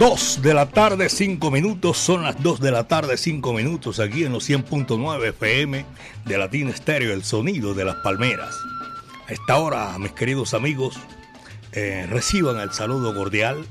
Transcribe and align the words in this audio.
Dos 0.00 0.40
de 0.40 0.54
la 0.54 0.64
tarde, 0.64 1.10
cinco 1.10 1.50
minutos, 1.50 1.98
son 1.98 2.22
las 2.22 2.42
dos 2.42 2.58
de 2.58 2.70
la 2.70 2.88
tarde, 2.88 3.18
cinco 3.18 3.52
minutos, 3.52 4.00
aquí 4.00 4.24
en 4.24 4.32
los 4.32 4.48
100.9 4.48 5.28
FM 5.28 5.84
de 6.24 6.38
Latina 6.38 6.70
Estéreo, 6.70 7.12
el 7.12 7.22
sonido 7.22 7.74
de 7.74 7.84
las 7.84 7.96
palmeras. 7.96 8.56
A 9.28 9.32
esta 9.34 9.58
hora, 9.58 9.98
mis 9.98 10.12
queridos 10.12 10.54
amigos, 10.54 10.98
eh, 11.72 12.06
reciban 12.08 12.58
el 12.60 12.72
saludo 12.72 13.14
cordial 13.14 13.66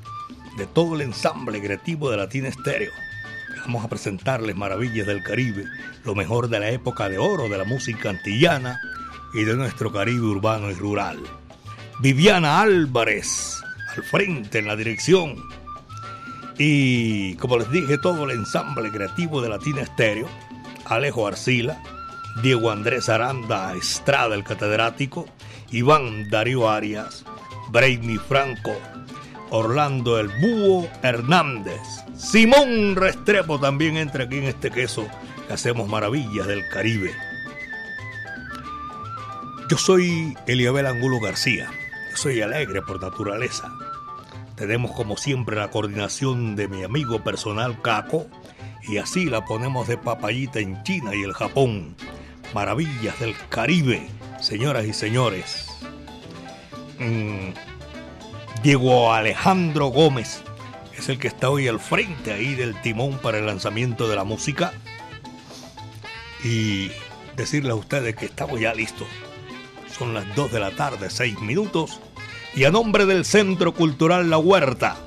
de 0.55 0.67
todo 0.67 0.93
el 0.93 1.01
ensamble 1.01 1.59
creativo 1.63 2.11
de 2.11 2.17
Latina 2.17 2.47
Estéreo. 2.47 2.91
Vamos 3.61 3.83
a 3.83 3.89
presentarles 3.89 4.55
maravillas 4.55 5.07
del 5.07 5.23
Caribe, 5.23 5.65
lo 6.03 6.13
mejor 6.13 6.47
de 6.47 6.59
la 6.59 6.69
época 6.69 7.09
de 7.09 7.17
oro 7.17 7.49
de 7.49 7.57
la 7.57 7.65
música 7.65 8.11
antillana 8.11 8.79
y 9.33 9.45
de 9.45 9.55
nuestro 9.55 9.91
Caribe 9.91 10.27
urbano 10.27 10.69
y 10.69 10.75
rural. 10.75 11.17
Viviana 12.01 12.61
Álvarez, 12.61 13.59
al 13.95 14.03
frente 14.03 14.59
en 14.59 14.67
la 14.67 14.75
dirección 14.75 15.58
y 16.61 17.35
como 17.35 17.57
les 17.57 17.71
dije, 17.71 17.97
todo 17.97 18.25
el 18.25 18.31
ensamble 18.31 18.91
creativo 18.91 19.41
de 19.41 19.47
Latina 19.47 19.81
Estéreo, 19.81 20.27
Alejo 20.85 21.25
Arcila, 21.25 21.81
Diego 22.43 22.69
Andrés 22.69 23.07
Aranda 23.07 23.73
Estrada, 23.75 24.35
el 24.35 24.43
catedrático, 24.43 25.25
Iván 25.71 26.29
Darío 26.29 26.69
Arias, 26.69 27.23
Brainy 27.69 28.17
Franco, 28.17 28.77
Orlando 29.51 30.19
El 30.19 30.27
Búho 30.27 30.89
Hernández, 31.01 31.79
Simón 32.17 32.97
Restrepo 32.97 33.57
también 33.57 33.95
entra 33.95 34.25
aquí 34.25 34.39
en 34.39 34.43
este 34.43 34.69
queso 34.69 35.07
que 35.47 35.53
hacemos 35.53 35.87
maravillas 35.87 36.45
del 36.45 36.67
Caribe. 36.67 37.13
Yo 39.69 39.77
soy 39.77 40.35
Eliabel 40.45 40.87
Angulo 40.87 41.21
García, 41.21 41.71
soy 42.15 42.41
alegre 42.41 42.81
por 42.81 43.01
naturaleza 43.01 43.71
tenemos 44.59 44.91
como 44.91 45.15
siempre 45.15 45.55
la 45.55 45.71
coordinación 45.71 46.57
de 46.57 46.67
mi 46.67 46.83
amigo 46.83 47.23
personal 47.23 47.81
Caco 47.81 48.27
y 48.89 48.97
así 48.97 49.23
la 49.23 49.45
ponemos 49.45 49.87
de 49.87 49.97
papayita 49.97 50.59
en 50.59 50.83
China 50.83 51.15
y 51.15 51.23
el 51.23 51.31
Japón. 51.31 51.95
Maravillas 52.53 53.17
del 53.21 53.35
Caribe, 53.47 54.09
señoras 54.41 54.85
y 54.85 54.91
señores. 54.91 55.69
Mm, 56.99 57.53
Diego 58.61 59.13
Alejandro 59.13 59.87
Gómez 59.87 60.43
es 60.97 61.07
el 61.07 61.19
que 61.19 61.29
está 61.29 61.49
hoy 61.49 61.69
al 61.69 61.79
frente 61.79 62.33
ahí 62.33 62.53
del 62.53 62.79
timón 62.81 63.17
para 63.19 63.37
el 63.37 63.45
lanzamiento 63.45 64.09
de 64.09 64.17
la 64.17 64.25
música. 64.25 64.73
Y 66.43 66.91
decirles 67.37 67.71
a 67.71 67.75
ustedes 67.75 68.13
que 68.13 68.25
estamos 68.25 68.59
ya 68.59 68.73
listos. 68.73 69.07
Son 69.89 70.13
las 70.13 70.35
2 70.35 70.51
de 70.51 70.59
la 70.59 70.71
tarde, 70.71 71.09
6 71.09 71.39
minutos 71.39 72.01
y 72.55 72.63
a 72.63 72.71
nombre 72.71 73.05
del 73.05 73.25
Centro 73.25 73.73
Cultural 73.73 74.29
La 74.29 74.37
Huerta, 74.37 74.97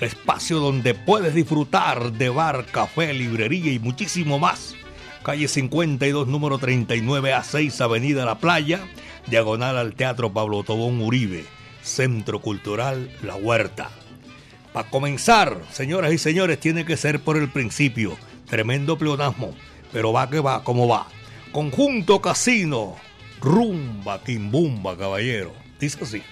el 0.00 0.08
espacio 0.08 0.58
donde 0.58 0.94
puedes 0.94 1.34
disfrutar 1.34 2.12
de 2.12 2.28
bar, 2.28 2.66
café, 2.66 3.12
librería 3.14 3.72
y 3.72 3.78
muchísimo 3.78 4.38
más. 4.38 4.74
Calle 5.22 5.48
52, 5.48 6.28
número 6.28 6.58
39 6.58 7.32
a 7.32 7.42
6, 7.42 7.80
Avenida 7.80 8.24
La 8.24 8.38
Playa, 8.38 8.80
diagonal 9.26 9.76
al 9.78 9.94
Teatro 9.94 10.32
Pablo 10.32 10.62
Tobón 10.62 11.00
Uribe, 11.00 11.44
Centro 11.82 12.40
Cultural 12.40 13.10
La 13.22 13.34
Huerta. 13.36 13.90
Para 14.72 14.90
comenzar, 14.90 15.62
señoras 15.72 16.12
y 16.12 16.18
señores, 16.18 16.60
tiene 16.60 16.84
que 16.84 16.96
ser 16.96 17.20
por 17.20 17.38
el 17.38 17.50
principio. 17.50 18.16
Tremendo 18.46 18.98
pleonasmo, 18.98 19.54
pero 19.92 20.12
va 20.12 20.28
que 20.28 20.40
va, 20.40 20.62
como 20.62 20.86
va. 20.86 21.08
Conjunto 21.50 22.20
Casino, 22.20 22.96
rumba, 23.40 24.22
quimbumba, 24.22 24.96
caballero. 24.96 25.65
Dice 25.78 26.02
así. 26.02 26.22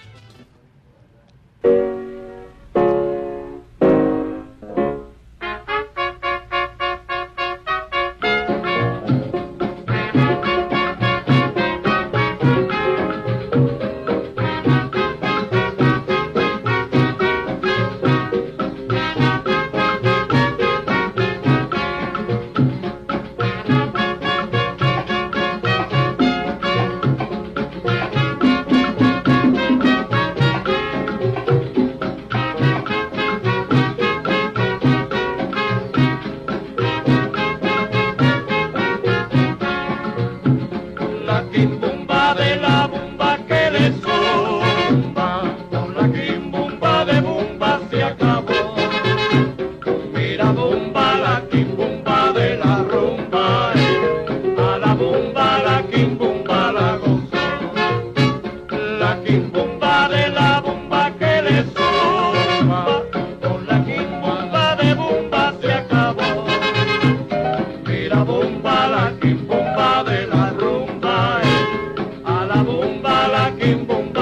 quem 73.64 73.82
bomba. 73.86 74.13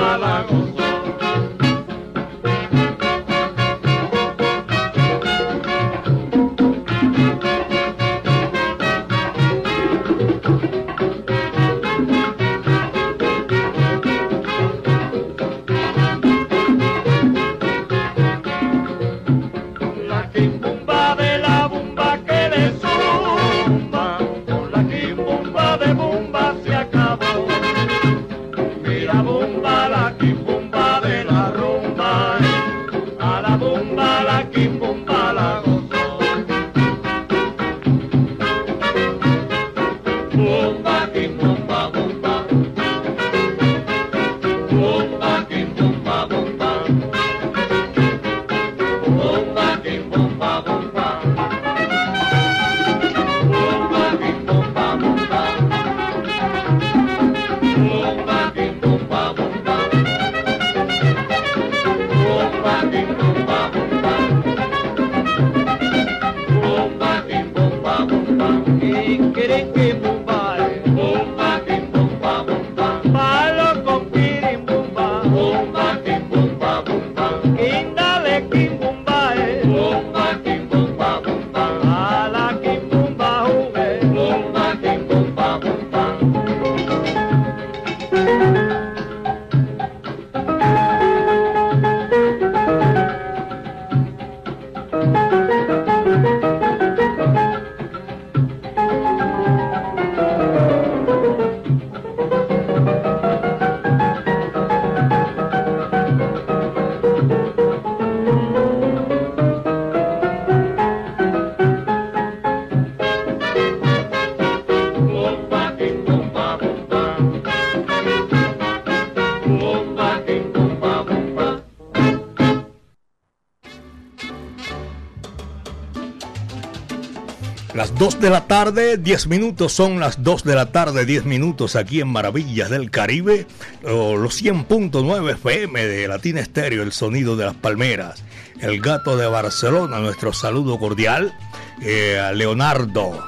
De 128.23 128.31
la 128.31 128.47
tarde, 128.47 128.99
10 128.99 129.27
minutos, 129.27 129.73
son 129.73 129.99
las 129.99 130.23
2 130.23 130.45
de 130.45 130.55
la 130.55 130.71
tarde, 130.71 131.05
10 131.05 131.25
minutos 131.25 131.75
aquí 131.75 132.01
en 132.01 132.07
Maravillas 132.07 132.71
del 132.71 132.89
Caribe, 132.89 133.49
los 133.83 134.41
100.9 134.41 135.33
FM 135.33 135.85
de 135.85 136.07
Latina 136.07 136.41
Estéreo, 136.41 136.85
el 136.85 136.93
sonido 136.93 137.37
de 137.37 137.47
las 137.47 137.57
palmeras. 137.57 138.23
El 138.61 138.81
gato 138.81 139.17
de 139.17 139.27
Barcelona, 139.27 139.99
nuestro 139.99 140.33
saludo 140.33 140.79
cordial 140.79 141.37
eh, 141.83 142.21
a 142.21 142.31
Leonardo. 142.31 143.27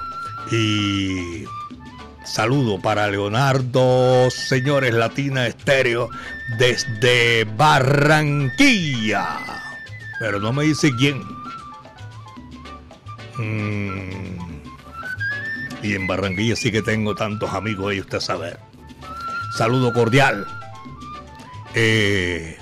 Y 0.52 1.44
saludo 2.24 2.80
para 2.80 3.08
Leonardo, 3.08 4.30
señores 4.30 4.94
Latina 4.94 5.48
Estéreo, 5.48 6.08
desde 6.56 7.44
Barranquilla. 7.56 9.40
Pero 10.20 10.38
no 10.38 10.52
me 10.52 10.62
dice 10.62 10.92
quién. 10.96 11.20
Mm. 13.38 14.53
Y 15.84 15.94
en 15.94 16.06
Barranquilla 16.06 16.56
sí 16.56 16.72
que 16.72 16.80
tengo 16.80 17.14
tantos 17.14 17.52
amigos 17.52 17.92
ahí, 17.92 18.00
usted 18.00 18.18
sabe. 18.18 18.56
Saludo 19.58 19.92
cordial. 19.92 20.46
Eh, 21.74 22.56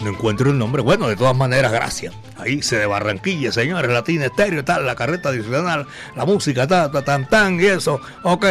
no 0.00 0.10
encuentro 0.10 0.50
el 0.50 0.58
nombre. 0.58 0.82
Bueno, 0.82 1.06
de 1.06 1.14
todas 1.14 1.36
maneras, 1.36 1.70
gracias. 1.70 2.12
Ahí 2.36 2.62
se 2.62 2.78
de 2.78 2.86
Barranquilla, 2.86 3.52
señores, 3.52 3.92
Latina 3.92 4.26
Estéreo, 4.26 4.64
tal, 4.64 4.84
la 4.84 4.96
carreta 4.96 5.28
adicional, 5.28 5.86
la 6.16 6.24
música, 6.24 6.66
ta, 6.66 6.90
ta, 6.90 7.02
tan, 7.02 7.28
tan, 7.28 7.60
y 7.60 7.66
eso. 7.66 8.00
Ok, 8.24 8.46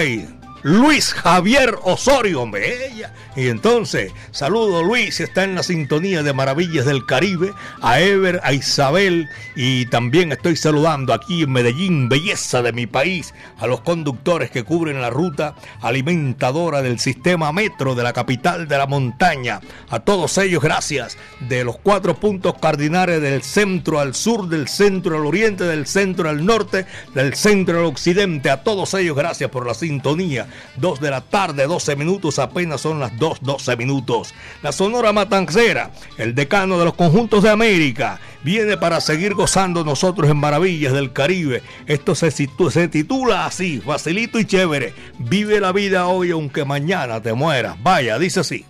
Luis 0.63 1.13
Javier 1.13 1.75
Osorio, 1.83 2.49
ella. 2.55 3.13
Y 3.35 3.49
entonces, 3.49 4.13
saludo 4.31 4.81
Luis, 4.81 5.19
está 5.19 5.43
en 5.43 5.55
la 5.55 5.63
sintonía 5.63 6.23
de 6.23 6.31
Maravillas 6.31 6.85
del 6.85 7.05
Caribe, 7.05 7.51
a 7.81 7.99
Ever, 7.99 8.39
a 8.43 8.53
Isabel, 8.53 9.27
y 9.55 9.87
también 9.87 10.31
estoy 10.31 10.55
saludando 10.55 11.13
aquí 11.13 11.43
en 11.43 11.51
Medellín, 11.51 12.07
belleza 12.07 12.61
de 12.61 12.71
mi 12.71 12.87
país, 12.87 13.33
a 13.57 13.67
los 13.67 13.81
conductores 13.81 14.51
que 14.51 14.63
cubren 14.63 15.01
la 15.01 15.09
ruta 15.09 15.55
alimentadora 15.81 16.81
del 16.81 16.99
sistema 16.99 17.51
metro 17.51 17.93
de 17.93 18.03
la 18.03 18.13
capital 18.13 18.67
de 18.67 18.77
la 18.77 18.87
montaña. 18.87 19.59
A 19.89 19.99
todos 19.99 20.37
ellos, 20.37 20.63
gracias. 20.63 21.17
De 21.41 21.65
los 21.65 21.77
cuatro 21.77 22.15
puntos 22.15 22.55
cardinales 22.61 23.21
del 23.21 23.41
centro 23.41 23.99
al 23.99 24.15
sur, 24.15 24.47
del 24.47 24.69
centro 24.69 25.17
al 25.17 25.25
oriente, 25.25 25.65
del 25.65 25.87
centro 25.87 26.29
al 26.29 26.45
norte, 26.45 26.85
del 27.13 27.33
centro 27.33 27.79
al 27.79 27.85
occidente, 27.85 28.49
a 28.49 28.63
todos 28.63 28.93
ellos, 28.93 29.17
gracias 29.17 29.49
por 29.49 29.67
la 29.67 29.73
sintonía 29.73 30.47
2 30.77 30.99
de 30.99 31.11
la 31.11 31.21
tarde, 31.21 31.67
12 31.67 31.95
minutos, 31.95 32.39
apenas 32.39 32.81
son 32.81 32.99
las 32.99 33.17
2, 33.17 33.39
12 33.41 33.77
minutos. 33.77 34.33
La 34.61 34.71
Sonora 34.71 35.13
Matancera, 35.13 35.91
el 36.17 36.35
decano 36.35 36.79
de 36.79 36.85
los 36.85 36.93
conjuntos 36.93 37.43
de 37.43 37.49
América, 37.49 38.19
viene 38.43 38.77
para 38.77 39.01
seguir 39.01 39.33
gozando 39.33 39.83
nosotros 39.83 40.29
en 40.29 40.37
Maravillas 40.37 40.93
del 40.93 41.13
Caribe. 41.13 41.63
Esto 41.85 42.15
se, 42.15 42.31
se 42.31 42.87
titula 42.87 43.45
así, 43.45 43.79
facilito 43.79 44.39
y 44.39 44.45
chévere. 44.45 44.93
Vive 45.19 45.59
la 45.59 45.71
vida 45.71 46.07
hoy 46.07 46.31
aunque 46.31 46.65
mañana 46.65 47.21
te 47.21 47.33
mueras. 47.33 47.81
Vaya, 47.81 48.19
dice 48.19 48.41
así. 48.41 48.65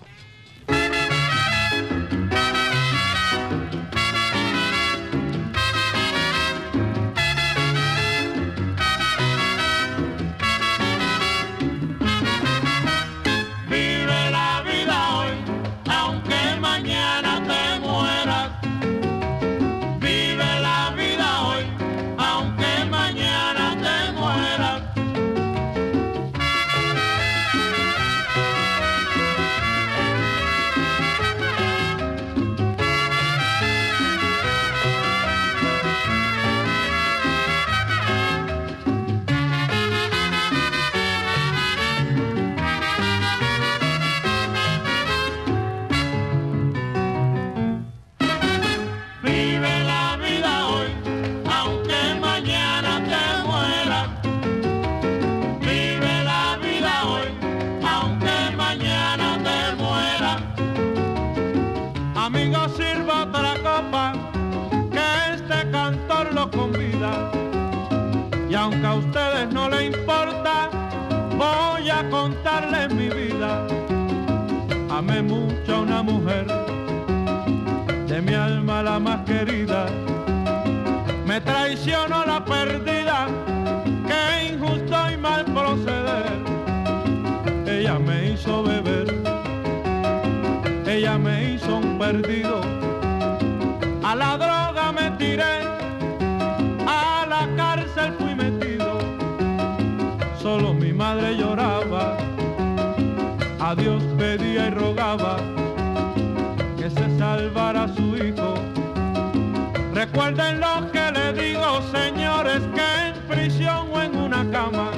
Recuerden 110.04 110.60
lo 110.60 110.92
que 110.92 111.12
le 111.12 111.32
digo, 111.32 111.80
señores, 111.90 112.60
que 112.74 113.06
en 113.08 113.14
prisión 113.26 113.88
o 113.90 114.02
en 114.02 114.14
una 114.14 114.44
cama, 114.50 114.90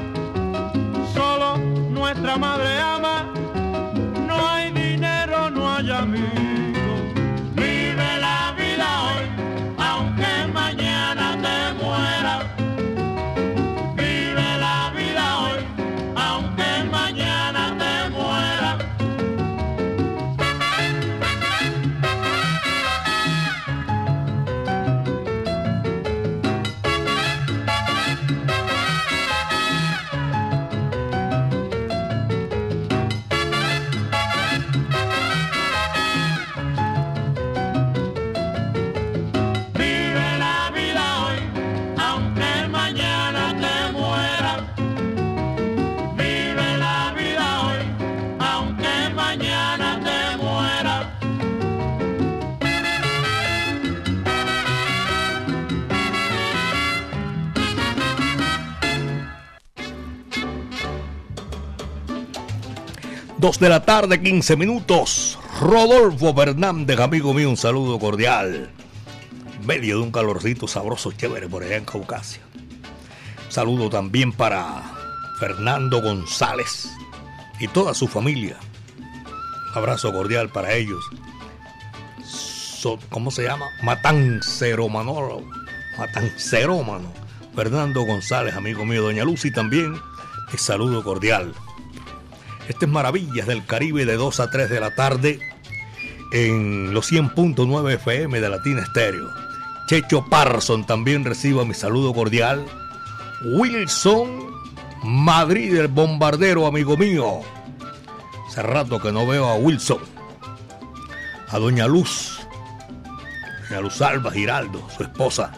solo 1.15 1.59
nuestra 1.59 2.37
madre 2.37 2.81
ama 2.81 3.36
de 63.47 63.69
la 63.69 63.85
tarde, 63.85 64.21
15 64.21 64.57
minutos. 64.57 65.39
Rodolfo 65.61 66.35
Fernández, 66.35 66.99
amigo 66.99 67.33
mío, 67.33 67.49
un 67.49 67.57
saludo 67.57 67.97
cordial. 67.97 68.71
Medio 69.65 69.99
de 69.99 70.03
un 70.03 70.11
calorcito 70.11 70.67
sabroso, 70.67 71.13
chévere 71.13 71.49
por 71.49 71.63
allá 71.63 71.77
en 71.77 71.85
Caucasia. 71.85 72.43
Saludo 73.49 73.89
también 73.89 74.33
para 74.33 74.83
Fernando 75.39 76.03
González 76.03 76.91
y 77.61 77.69
toda 77.69 77.95
su 77.95 78.09
familia. 78.09 78.57
Un 78.99 79.79
abrazo 79.79 80.13
cordial 80.13 80.49
para 80.49 80.75
ellos. 80.75 81.05
¿Cómo 83.11 83.31
se 83.31 83.45
llama? 83.45 83.67
Matancerómano. 83.81 85.43
Matancerómano. 85.97 87.13
Fernando 87.55 88.03
González, 88.03 88.57
amigo 88.57 88.85
mío, 88.85 89.03
doña 89.03 89.25
Lucy 89.25 89.53
también, 89.53 89.95
el 90.53 90.59
saludo 90.59 91.05
cordial. 91.05 91.55
Este 92.69 92.87
es 92.87 92.91
Maravillas 92.91 93.47
del 93.47 93.65
Caribe 93.65 94.05
de 94.05 94.17
2 94.17 94.41
a 94.41 94.51
3 94.51 94.69
de 94.69 94.81
la 94.81 94.95
tarde 94.95 95.39
en 96.33 96.93
los 96.93 97.11
100.9 97.11 97.95
FM 97.95 98.41
de 98.41 98.49
Latina 98.49 98.83
Estéreo. 98.83 99.29
Checho 99.87 100.27
Parson 100.29 100.85
también 100.85 101.25
reciba 101.25 101.65
mi 101.65 101.75
saludo 101.75 102.13
cordial. 102.13 102.65
Wilson 103.45 104.51
Madrid, 105.05 105.77
el 105.77 105.87
bombardero, 105.87 106.67
amigo 106.67 106.97
mío. 106.97 107.43
Hace 108.49 108.63
rato 108.63 109.01
que 109.01 109.13
no 109.13 109.27
veo 109.27 109.47
a 109.47 109.55
Wilson. 109.55 110.01
A 111.49 111.59
Doña 111.59 111.87
Luz. 111.87 112.41
Doña 113.69 113.81
Luz 113.81 114.03
Alba 114.03 114.33
Giraldo, 114.33 114.85
su 114.97 115.05
esposa. 115.05 115.53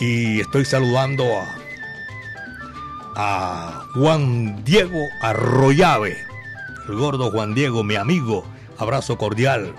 Y 0.00 0.40
estoy 0.40 0.64
saludando 0.64 1.24
a, 1.24 1.46
a 3.16 3.84
Juan 3.94 4.64
Diego 4.64 5.08
Arroyave. 5.20 6.16
El 6.88 6.96
gordo 6.96 7.30
Juan 7.30 7.54
Diego, 7.54 7.82
mi 7.84 7.96
amigo. 7.96 8.44
Abrazo 8.78 9.16
cordial 9.16 9.74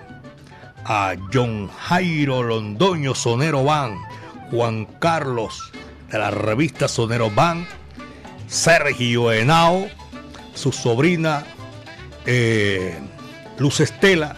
a 0.85 1.15
John 1.33 1.67
Jairo 1.67 2.43
Londoño 2.43 3.15
Sonero 3.15 3.63
Van, 3.63 3.97
Juan 4.51 4.85
Carlos 4.99 5.71
de 6.11 6.19
la 6.19 6.31
revista 6.31 6.87
Sonero 6.87 7.31
Van, 7.31 7.67
Sergio 8.47 9.31
Henao, 9.31 9.87
su 10.53 10.71
sobrina 10.71 11.43
eh, 12.25 12.97
Luz 13.57 13.79
Estela 13.79 14.35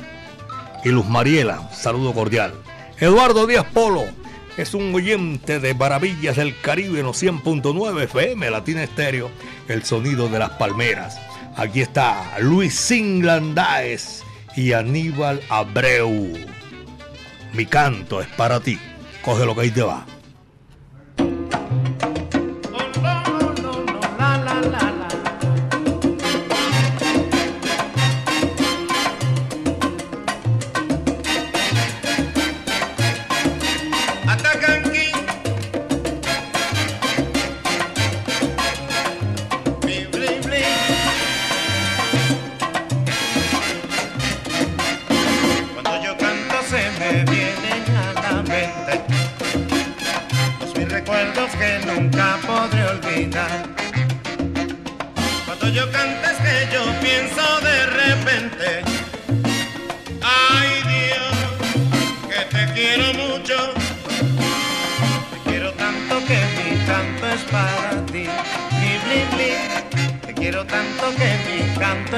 y 0.84 0.90
Luz 0.90 1.06
Mariela. 1.06 1.70
Saludo 1.74 2.14
cordial. 2.14 2.54
Eduardo 3.00 3.46
Díaz 3.46 3.66
Polo 3.74 4.06
es 4.58 4.74
un 4.74 4.94
oyente 4.94 5.60
de 5.60 5.74
Maravillas 5.74 6.36
del 6.36 6.60
Caribe 6.60 7.00
en 7.00 7.06
los 7.06 7.22
100.9 7.22 8.04
FM 8.04 8.50
Latina 8.50 8.84
Estéreo, 8.84 9.30
el 9.68 9.84
sonido 9.84 10.30
de 10.30 10.40
las 10.40 10.52
palmeras. 10.52 11.20
Aquí 11.56 11.82
está 11.82 12.38
Luis 12.40 12.74
Singlandaes 12.74 14.24
y 14.56 14.74
Aníbal 14.74 15.42
Abreu. 15.50 16.34
Mi 17.54 17.66
canto 17.66 18.22
es 18.22 18.28
para 18.30 18.60
ti. 18.60 18.80
Coge 19.22 19.46
lo 19.46 19.56
que 19.56 19.62
ahí 19.62 19.72
te 19.72 19.84
va. 19.84 20.06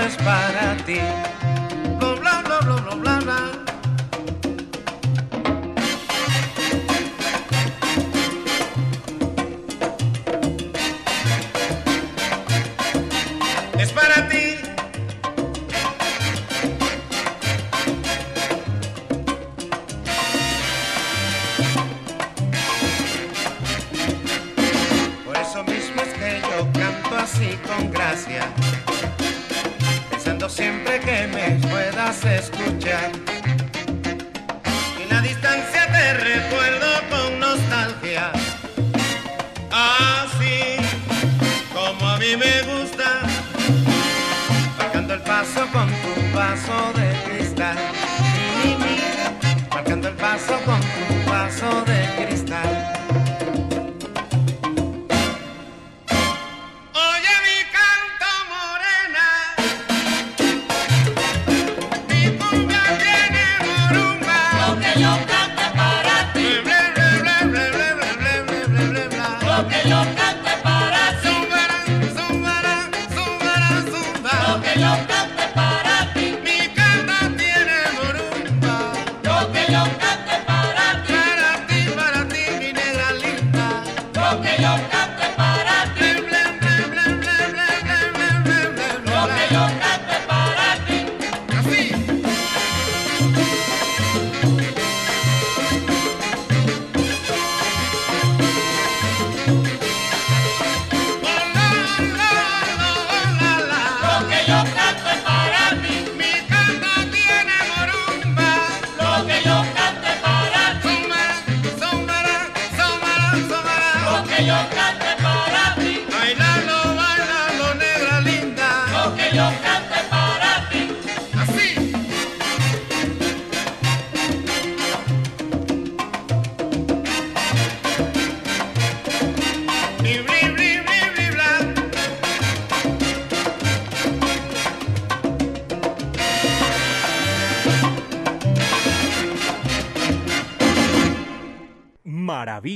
es 0.09 0.17
para 0.17 0.75
ti. 0.85 1.48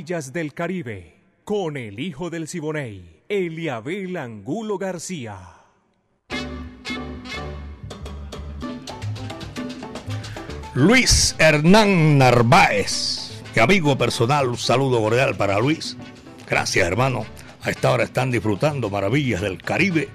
Del 0.05 0.53
Caribe, 0.53 1.15
con 1.45 1.77
el 1.77 1.97
hijo 1.97 2.29
del 2.29 2.49
Siboney, 2.49 3.21
Eliabel 3.29 4.17
Angulo 4.17 4.77
García. 4.77 5.39
Luis 10.73 11.37
Hernán 11.39 12.17
Narváez, 12.17 13.41
mi 13.55 13.61
amigo 13.61 13.97
personal, 13.97 14.49
un 14.49 14.57
saludo 14.57 14.99
cordial 14.99 15.37
para 15.37 15.57
Luis. 15.59 15.95
Gracias, 16.49 16.85
hermano. 16.85 17.25
A 17.61 17.69
esta 17.69 17.89
hora 17.89 18.03
están 18.03 18.29
disfrutando 18.29 18.89
maravillas 18.89 19.39
del 19.39 19.61
Caribe 19.61 20.09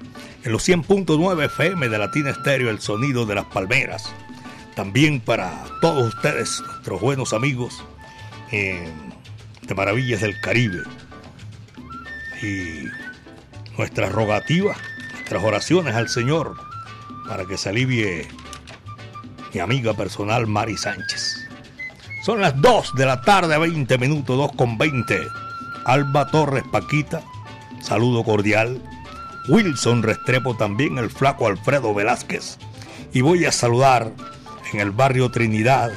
en 0.44 0.52
los 0.52 0.68
100.9 0.68 1.46
FM 1.46 1.88
de 1.88 1.98
Latina 1.98 2.30
Estéreo, 2.30 2.68
el 2.68 2.80
sonido 2.80 3.24
de 3.24 3.36
las 3.36 3.46
palmeras. 3.46 4.12
También 4.76 5.20
para 5.20 5.64
todos 5.80 6.14
ustedes, 6.14 6.60
nuestros 6.60 7.00
buenos 7.00 7.32
amigos, 7.32 7.82
de 9.68 9.74
Maravillas 9.74 10.22
del 10.22 10.40
Caribe. 10.40 10.82
y 12.42 12.84
nuestras 13.76 14.12
rogativas, 14.12 14.76
nuestras 15.12 15.42
oraciones 15.42 15.94
al 15.94 16.08
Señor 16.08 16.56
para 17.28 17.44
que 17.44 17.58
se 17.58 17.68
alivie 17.68 18.28
mi 19.52 19.60
amiga 19.60 19.94
personal 19.94 20.46
Mari 20.46 20.76
Sánchez. 20.76 21.48
Son 22.24 22.40
las 22.40 22.60
2 22.60 22.94
de 22.94 23.06
la 23.06 23.22
tarde, 23.22 23.56
20 23.58 23.98
minutos, 23.98 24.36
2 24.36 24.52
con 24.52 24.78
20. 24.78 25.20
Alba 25.84 26.28
Torres 26.28 26.64
Paquita, 26.70 27.22
saludo 27.82 28.24
cordial. 28.24 28.82
Wilson 29.48 30.02
Restrepo 30.02 30.56
también, 30.56 30.98
el 30.98 31.10
flaco 31.10 31.46
Alfredo 31.46 31.94
Velázquez. 31.94 32.58
Y 33.12 33.20
voy 33.20 33.46
a 33.46 33.52
saludar 33.52 34.12
en 34.72 34.80
el 34.80 34.90
barrio 34.90 35.30
Trinidad 35.30 35.92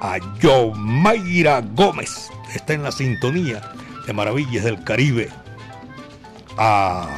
a 0.00 0.18
Yomaira 0.40 1.60
Gómez, 1.60 2.30
está 2.54 2.74
en 2.74 2.82
la 2.82 2.92
sintonía 2.92 3.62
de 4.06 4.12
Maravillas 4.12 4.64
del 4.64 4.82
Caribe. 4.84 5.28
A 6.56 7.08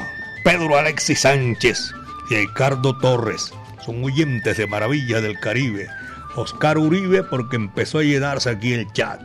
Pedro 0.45 0.79
Alexis 0.79 1.21
Sánchez 1.21 1.93
y 2.31 2.37
Ricardo 2.37 2.97
Torres, 2.99 3.53
son 3.85 4.05
oyentes 4.05 4.57
de 4.57 4.67
Maravillas 4.67 5.23
del 5.23 5.39
Caribe. 5.41 5.89
Oscar 6.37 6.79
Uribe, 6.79 7.23
porque 7.25 7.57
empezó 7.57 7.99
a 7.99 8.03
llenarse 8.03 8.51
aquí 8.51 8.73
el 8.73 8.91
chat. 8.93 9.21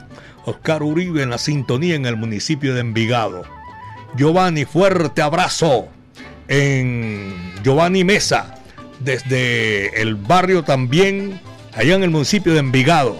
Oscar 0.46 0.84
Uribe 0.84 1.24
en 1.24 1.30
la 1.30 1.38
sintonía 1.38 1.96
en 1.96 2.06
el 2.06 2.18
municipio 2.18 2.74
de 2.74 2.82
Envigado. 2.82 3.44
Giovanni, 4.16 4.66
fuerte 4.66 5.22
abrazo 5.22 5.88
en 6.48 7.34
Giovanni 7.64 8.04
Mesa, 8.04 8.56
desde 9.00 10.02
el 10.02 10.16
barrio 10.16 10.64
también, 10.64 11.40
allá 11.76 11.96
en 11.96 12.04
el 12.04 12.10
municipio 12.12 12.54
de 12.54 12.60
Envigado. 12.60 13.18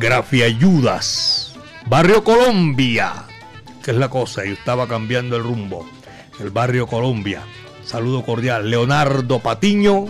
Grafiayudas, 0.00 1.52
barrio 1.84 2.24
Colombia, 2.24 3.26
que 3.82 3.90
es 3.90 3.96
la 3.98 4.08
cosa, 4.08 4.46
y 4.46 4.52
estaba 4.52 4.88
cambiando 4.88 5.36
el 5.36 5.42
rumbo. 5.42 5.86
El 6.40 6.48
barrio 6.48 6.86
Colombia. 6.86 7.42
Saludo 7.84 8.24
cordial. 8.24 8.70
Leonardo 8.70 9.40
Patiño. 9.40 10.06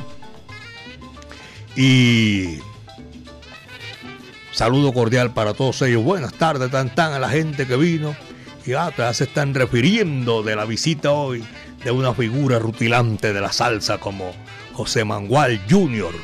Y 1.74 2.60
saludo 4.52 4.92
cordial 4.92 5.32
para 5.32 5.54
todos 5.54 5.82
ellos. 5.82 6.04
Buenas 6.04 6.34
tardes, 6.34 6.70
tan 6.70 6.94
tan 6.94 7.12
a 7.12 7.18
la 7.18 7.28
gente 7.28 7.66
que 7.66 7.74
vino. 7.74 8.14
Y 8.64 8.74
ah, 8.74 8.94
ya 8.96 9.12
se 9.12 9.24
están 9.24 9.54
refiriendo 9.54 10.44
de 10.44 10.54
la 10.54 10.66
visita 10.66 11.10
hoy 11.10 11.44
de 11.82 11.90
una 11.90 12.14
figura 12.14 12.60
rutilante 12.60 13.32
de 13.32 13.40
la 13.40 13.50
salsa 13.50 13.98
como 13.98 14.30
José 14.72 15.04
Mangual 15.04 15.60
Jr. 15.68 16.14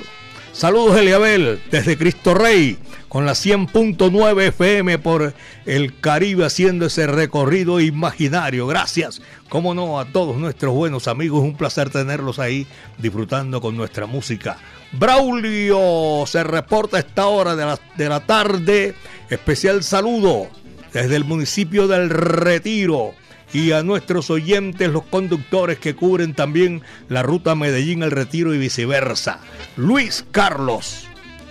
Saludos 0.56 0.96
Eliabel 0.96 1.60
desde 1.70 1.98
Cristo 1.98 2.32
Rey 2.32 2.78
con 3.10 3.26
la 3.26 3.32
100.9 3.32 4.40
FM 4.48 4.98
por 5.00 5.34
el 5.66 6.00
Caribe 6.00 6.46
haciendo 6.46 6.86
ese 6.86 7.06
recorrido 7.06 7.78
imaginario. 7.78 8.66
Gracias, 8.66 9.20
como 9.50 9.74
no, 9.74 10.00
a 10.00 10.06
todos 10.06 10.38
nuestros 10.38 10.74
buenos 10.74 11.08
amigos. 11.08 11.42
Un 11.42 11.58
placer 11.58 11.90
tenerlos 11.90 12.38
ahí 12.38 12.66
disfrutando 12.96 13.60
con 13.60 13.76
nuestra 13.76 14.06
música. 14.06 14.56
Braulio 14.92 16.24
se 16.26 16.42
reporta 16.42 16.96
a 16.96 17.00
esta 17.00 17.26
hora 17.26 17.54
de 17.54 17.66
la, 17.66 17.78
de 17.98 18.08
la 18.08 18.20
tarde. 18.20 18.94
Especial 19.28 19.84
saludo 19.84 20.48
desde 20.90 21.16
el 21.16 21.24
municipio 21.24 21.86
del 21.86 22.08
Retiro 22.08 23.12
y 23.56 23.72
a 23.72 23.82
nuestros 23.82 24.28
oyentes, 24.28 24.90
los 24.90 25.04
conductores 25.04 25.78
que 25.78 25.94
cubren 25.94 26.34
también 26.34 26.82
la 27.08 27.22
ruta 27.22 27.54
Medellín 27.54 28.02
El 28.02 28.10
Retiro 28.10 28.52
y 28.52 28.58
viceversa. 28.58 29.40
Luis 29.78 30.26
Carlos 30.30 31.06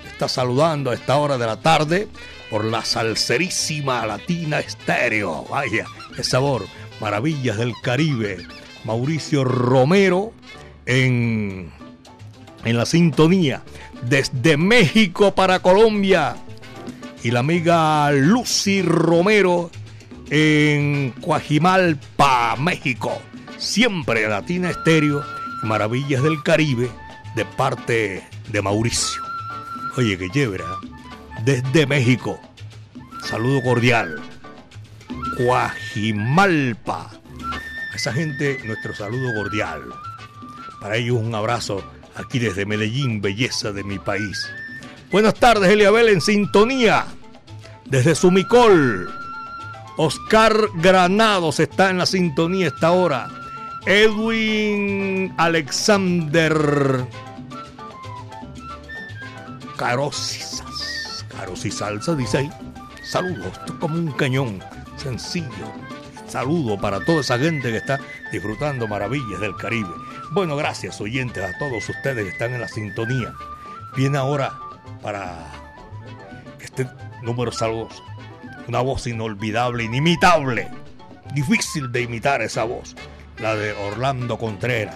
está 0.06 0.30
saludando 0.30 0.92
a 0.92 0.94
esta 0.94 1.18
hora 1.18 1.40
de 1.40 1.48
la 1.48 1.60
tarde 1.62 2.08
por 2.52 2.64
la 2.64 2.86
salserísima 2.86 4.06
latina 4.06 4.60
estéreo. 4.60 5.46
Vaya, 5.50 5.88
qué 6.16 6.24
sabor. 6.24 6.68
Maravillas 7.02 7.58
del 7.58 7.74
Caribe. 7.82 8.38
Mauricio 8.84 9.44
Romero 9.44 10.32
en, 10.86 11.72
en 12.66 12.78
la 12.78 12.86
sintonía. 12.86 13.64
Desde 14.08 14.58
México 14.58 15.34
para 15.34 15.58
Colombia. 15.58 16.36
Y 17.24 17.32
la 17.32 17.40
amiga 17.40 18.12
Lucy 18.12 18.84
Romero 18.84 19.72
en 20.30 21.12
Coajimalpa, 21.22 22.56
México. 22.58 23.22
Siempre 23.58 24.28
Latina 24.28 24.70
Estéreo 24.70 25.24
Maravillas 25.64 26.22
del 26.22 26.44
Caribe 26.44 26.90
de 27.36 27.46
parte 27.46 28.24
de 28.52 28.62
Mauricio. 28.62 29.22
Oye, 29.98 30.18
que 30.18 30.30
chévere. 30.30 30.64
Desde 31.44 31.88
México. 31.88 32.40
Saludo 33.24 33.62
cordial. 33.64 34.22
Guajimalpa. 35.40 37.12
A 37.92 37.96
esa 37.96 38.14
gente, 38.14 38.60
nuestro 38.66 38.94
saludo 38.94 39.34
cordial. 39.34 39.82
Para 40.80 40.98
ellos 40.98 41.18
un 41.18 41.34
abrazo 41.34 41.84
aquí 42.16 42.40
desde 42.40 42.66
Medellín, 42.66 43.22
belleza 43.22 43.72
de 43.72 43.84
mi 43.84 43.98
país. 43.98 44.48
Buenas 45.12 45.34
tardes, 45.36 45.72
Eliabel, 45.72 46.10
en 46.10 46.22
sintonía. 46.22 47.06
Desde 47.86 48.16
Sumicol. 48.16 49.25
Oscar 49.98 50.54
Granados 50.76 51.60
está 51.60 51.90
en 51.90 51.98
la 51.98 52.06
sintonía 52.06 52.68
esta 52.68 52.92
hora. 52.92 53.30
Edwin 53.86 55.34
Alexander 55.38 57.06
Carosisas. 59.78 61.26
Caros 61.30 61.66
y 61.66 61.72
salsa, 61.72 62.16
dice 62.16 62.40
ahí. 62.40 62.52
Saludos, 63.04 63.48
esto 63.48 63.80
como 63.80 63.96
un 63.96 64.12
cañón. 64.12 64.64
Sencillo. 64.98 65.72
Saludo 66.28 66.80
para 66.80 67.00
toda 67.06 67.22
esa 67.22 67.38
gente 67.38 67.72
que 67.72 67.78
está 67.78 68.00
disfrutando 68.32 68.88
maravillas 68.88 69.40
del 69.40 69.56
Caribe. 69.56 69.94
Bueno, 70.32 70.58
gracias 70.58 71.00
oyentes 71.00 71.44
a 71.44 71.58
todos 71.58 71.88
ustedes 71.88 72.24
que 72.26 72.32
están 72.32 72.54
en 72.54 72.62
la 72.62 72.68
sintonía. 72.68 73.34
Viene 73.96 74.18
ahora 74.18 74.52
para 75.02 75.52
este 76.60 76.90
número 77.22 77.52
saludos. 77.52 78.02
Una 78.68 78.82
voz 78.82 79.08
inolvidable, 79.08 79.84
inimitable. 79.84 80.70
Difícil 81.34 81.92
de 81.92 82.02
imitar 82.02 82.42
esa 82.42 82.64
voz. 82.64 82.96
La 83.40 83.56
de 83.56 83.74
Orlando 83.74 84.38
Contreras. 84.38 84.96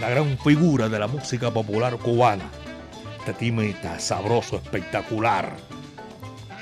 La 0.00 0.10
gran 0.10 0.38
figura 0.38 0.88
de 0.88 0.98
la 0.98 1.06
música 1.06 1.50
popular 1.52 1.96
cubana 1.98 2.44
este 3.26 4.00
sabroso, 4.00 4.56
espectacular. 4.56 5.56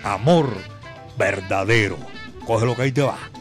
Amor 0.05 0.49
verdadero. 1.19 1.97
Coge 2.47 2.67
lo 2.67 2.77
que 2.77 2.83
ahí 2.83 2.93
te 2.93 3.03
va. 3.03 3.32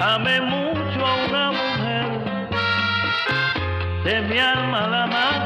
amé 0.00 0.40
mucho 0.40 1.06
a 1.06 1.14
una 1.28 1.50
mujer, 1.52 2.06
de 4.04 4.20
mi 4.22 4.38
alma 4.38 4.86
la 4.86 5.06
más 5.06 5.39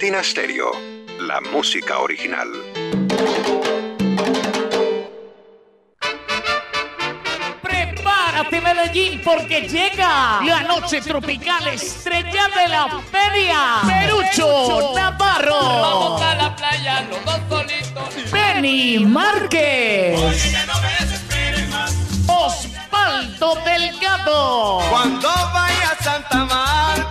Latina 0.00 0.24
Stereo, 0.24 0.72
la 1.18 1.42
música 1.52 1.98
original. 1.98 2.48
Prepárate 7.60 8.60
Medellín 8.62 9.20
porque 9.22 9.68
llega 9.68 10.40
la 10.42 10.62
noche 10.62 11.02
tropical 11.02 11.68
estrella 11.68 12.48
de 12.48 12.68
la 12.68 12.88
feria. 13.12 13.82
Perucho 13.86 14.94
Navarro. 14.94 15.60
Vamos 15.60 16.22
a 16.22 16.34
la 16.34 16.56
playa, 16.56 17.06
los 17.10 17.22
dos 17.22 17.40
solitos. 17.50 18.32
Benny 18.32 19.00
Márquez. 19.00 20.18
Osvaldo 22.26 23.54
Delgado. 23.66 24.80
Cuando 24.88 25.28
vaya 25.28 25.90
a 25.90 26.02
Santa 26.02 26.44
Marta, 26.46 27.09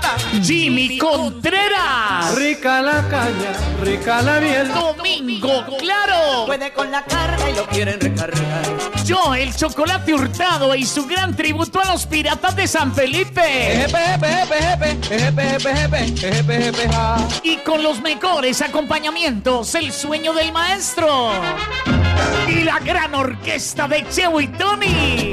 Jimmy 0.50 0.98
Contreras. 0.98 2.34
rica 2.36 2.82
la 2.82 3.08
caña, 3.08 3.54
rica 3.84 4.20
la 4.24 4.40
miel. 4.40 4.68
Domingo 4.74 5.64
Claro. 5.78 6.48
Puede 6.48 6.74
con 6.74 6.90
la 6.90 7.04
carga 7.04 7.48
y 7.52 7.56
lo 7.56 7.68
quieren 7.68 8.00
recargar. 8.00 8.64
Yo, 9.06 9.36
el 9.36 9.56
chocolate 9.56 10.12
hurtado 10.12 10.74
y 10.74 10.88
su 10.88 11.06
gran 11.06 11.36
tributo 11.36 11.80
a 11.80 11.92
los 11.92 12.08
piratas 12.08 12.56
de 12.56 12.68
San 12.68 12.96
Felipe. 12.96 13.86
Y 17.44 17.58
con 17.58 17.84
los 17.84 18.02
mejores 18.02 18.64
acompañamientos, 18.64 19.76
el 19.76 19.94
sueño 19.94 20.34
del 20.34 20.52
maestro. 20.52 21.30
Y 22.48 22.64
la 22.64 22.80
gran 22.80 23.14
orquesta 23.14 23.88
de 23.88 24.04
Cheo 24.10 24.42
y 24.42 24.48
Tony. 24.48 25.32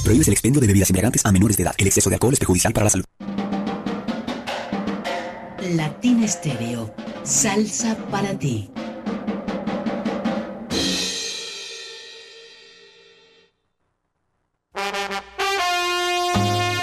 Prohíbes 0.04 0.28
el 0.28 0.34
expendio 0.34 0.62
de 0.62 0.68
bebidas 0.68 0.90
embriagantes 0.90 1.26
a 1.26 1.32
menores 1.32 1.58
de 1.58 1.64
edad. 1.64 1.74
El 1.78 1.88
exceso 1.88 2.10
de 2.10 2.16
alcohol 2.16 2.34
es 2.34 2.40
perjudicial 2.40 2.74
para 2.74 2.86
la 2.86 2.90
salud. 2.90 3.06
Latina 5.76 6.26
Estéreo. 6.26 6.94
Salsa 7.24 7.96
para 8.10 8.34
ti. 8.38 8.70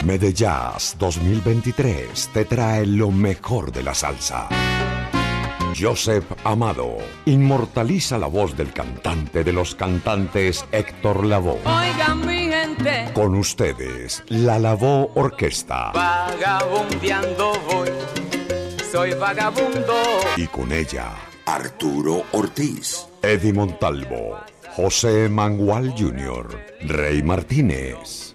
Medellas 0.09 0.97
2023 0.99 2.31
te 2.33 2.47
trae 2.47 2.87
lo 2.87 3.11
mejor 3.11 3.71
de 3.71 3.83
la 3.83 3.93
salsa. 3.93 4.49
Joseph 5.79 6.25
Amado 6.45 6.97
inmortaliza 7.27 8.17
la 8.17 8.27
voz 8.27 8.57
del 8.57 8.73
cantante 8.73 9.45
de 9.45 9.53
los 9.53 9.75
cantantes 9.75 10.65
Héctor 10.73 11.27
Lavoe. 11.27 11.61
Oigan 11.67 12.27
mi 12.27 12.49
gente, 12.49 13.11
Con 13.13 13.35
ustedes, 13.35 14.25
la 14.29 14.59
Lavoe 14.59 15.11
Orquesta. 15.15 15.93
vagabundeando 15.93 17.53
voy, 17.71 17.91
soy 18.91 19.13
vagabundo. 19.13 19.93
Y 20.39 20.47
con 20.47 20.73
ella, 20.73 21.13
Arturo 21.45 22.23
Ortiz, 22.33 23.07
Eddie 23.21 23.53
Montalvo, 23.53 24.39
José 24.75 25.29
Mangual 25.29 25.93
Jr., 25.99 26.49
Rey 26.81 27.23
Martínez, 27.23 28.35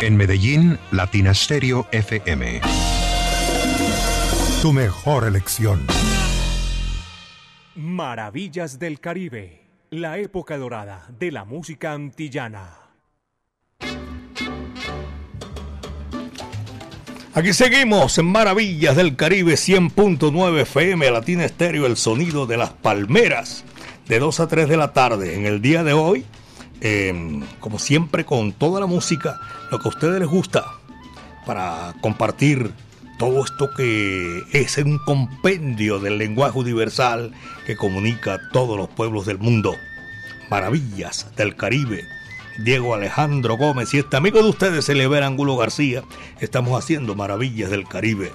En 0.00 0.16
Medellín, 0.16 0.78
Latina 0.92 1.34
Stereo 1.34 1.88
FM. 1.90 2.60
Tu 4.62 4.72
mejor 4.72 5.26
elección. 5.26 5.84
Maravillas 7.74 8.78
del 8.78 9.00
Caribe, 9.00 9.66
la 9.90 10.18
época 10.18 10.56
dorada 10.56 11.08
de 11.18 11.32
la 11.32 11.44
música 11.44 11.94
antillana. 11.94 12.78
Aquí 17.34 17.52
seguimos 17.52 18.18
en 18.18 18.26
Maravillas 18.26 18.94
del 18.94 19.16
Caribe 19.16 19.54
100.9 19.54 20.60
FM, 20.60 21.10
Latina 21.10 21.44
Estéreo, 21.44 21.86
el 21.86 21.96
sonido 21.96 22.46
de 22.46 22.56
las 22.56 22.70
palmeras, 22.70 23.64
de 24.06 24.20
2 24.20 24.38
a 24.38 24.46
3 24.46 24.68
de 24.68 24.76
la 24.76 24.92
tarde. 24.92 25.34
En 25.34 25.44
el 25.44 25.60
día 25.60 25.82
de 25.82 25.92
hoy, 25.92 26.24
eh, 26.80 27.42
como 27.60 27.78
siempre, 27.78 28.24
con 28.24 28.52
toda 28.52 28.80
la 28.80 28.86
música, 28.86 29.40
lo 29.70 29.78
que 29.78 29.88
a 29.88 29.90
ustedes 29.90 30.20
les 30.20 30.28
gusta, 30.28 30.64
para 31.46 31.94
compartir 32.00 32.72
todo 33.18 33.44
esto 33.44 33.70
que 33.74 34.44
es 34.52 34.78
un 34.78 34.98
compendio 34.98 35.98
del 35.98 36.18
lenguaje 36.18 36.58
universal 36.58 37.32
que 37.66 37.76
comunica 37.76 38.34
a 38.34 38.48
todos 38.52 38.78
los 38.78 38.88
pueblos 38.88 39.26
del 39.26 39.38
mundo. 39.38 39.74
Maravillas 40.50 41.26
del 41.36 41.56
Caribe, 41.56 42.04
Diego 42.58 42.94
Alejandro 42.94 43.56
Gómez 43.56 43.92
y 43.92 43.98
este 43.98 44.16
amigo 44.16 44.42
de 44.42 44.48
ustedes, 44.48 44.88
Elever 44.88 45.24
Angulo 45.24 45.56
García, 45.56 46.02
estamos 46.40 46.78
haciendo 46.78 47.14
maravillas 47.14 47.70
del 47.70 47.88
Caribe. 47.88 48.32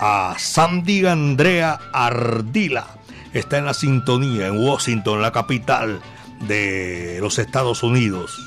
A 0.00 0.34
Sandy 0.38 1.06
Andrea 1.06 1.78
Ardila 1.92 2.86
está 3.34 3.58
en 3.58 3.66
la 3.66 3.74
sintonía 3.74 4.46
en 4.46 4.58
Washington, 4.58 5.20
la 5.20 5.32
capital 5.32 6.00
de 6.46 7.18
los 7.20 7.38
Estados 7.38 7.82
Unidos. 7.82 8.38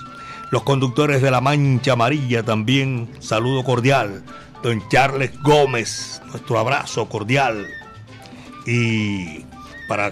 Los 0.52 0.64
conductores 0.64 1.22
de 1.22 1.32
la 1.32 1.42
Mancha 1.42 1.94
Amarilla 1.94 2.44
también, 2.44 3.10
saludo 3.20 3.64
cordial. 3.64 4.24
Don 4.64 4.82
Charles 4.90 5.32
Gómez, 5.42 6.22
nuestro 6.28 6.60
abrazo 6.60 7.08
cordial. 7.08 7.68
Y 8.66 9.46
para 9.88 10.12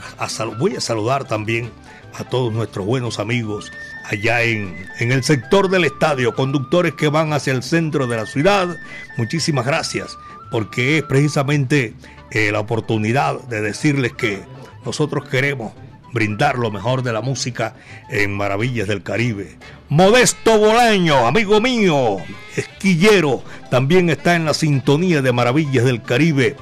voy 0.58 0.76
a 0.76 0.82
saludar 0.82 1.26
también 1.26 1.72
a 2.18 2.24
todos 2.24 2.52
nuestros 2.52 2.86
buenos 2.86 3.20
amigos 3.20 3.72
allá 4.10 4.42
en, 4.42 4.76
en, 5.00 5.12
el 5.12 5.24
sector 5.24 5.70
del 5.70 5.86
estadio, 5.86 6.34
conductores 6.34 6.96
que 6.96 7.10
van 7.10 7.32
hacia 7.34 7.54
el 7.54 7.62
centro 7.62 8.08
de 8.08 8.18
la 8.18 8.26
ciudad. 8.26 8.76
Muchísimas 9.18 9.66
gracias, 9.66 10.18
porque 10.52 10.98
es 10.98 11.04
precisamente 11.04 11.94
eh, 12.32 12.52
la 12.52 12.60
oportunidad 12.60 13.40
de 13.48 13.62
decirles 13.62 14.14
que 14.14 14.44
nosotros 14.86 15.28
queremos 15.30 15.74
brindar 16.14 16.58
lo 16.58 16.72
mejor 16.72 17.04
de 17.04 17.14
la 17.14 17.22
música 17.22 17.76
en 18.10 18.36
Maravillas 18.36 18.88
del 18.88 19.04
Caribe. 19.04 19.58
Modesto 19.90 20.58
Bolaño, 20.58 21.28
amigo 21.28 21.62
mío, 21.62 22.18
esquillero, 22.56 23.44
también 23.70 24.10
está 24.10 24.36
en 24.36 24.46
la 24.46 24.54
sintonía 24.54 25.22
de 25.22 25.32
Maravillas 25.32 25.86
del 25.86 26.02
Caribe. 26.02 26.56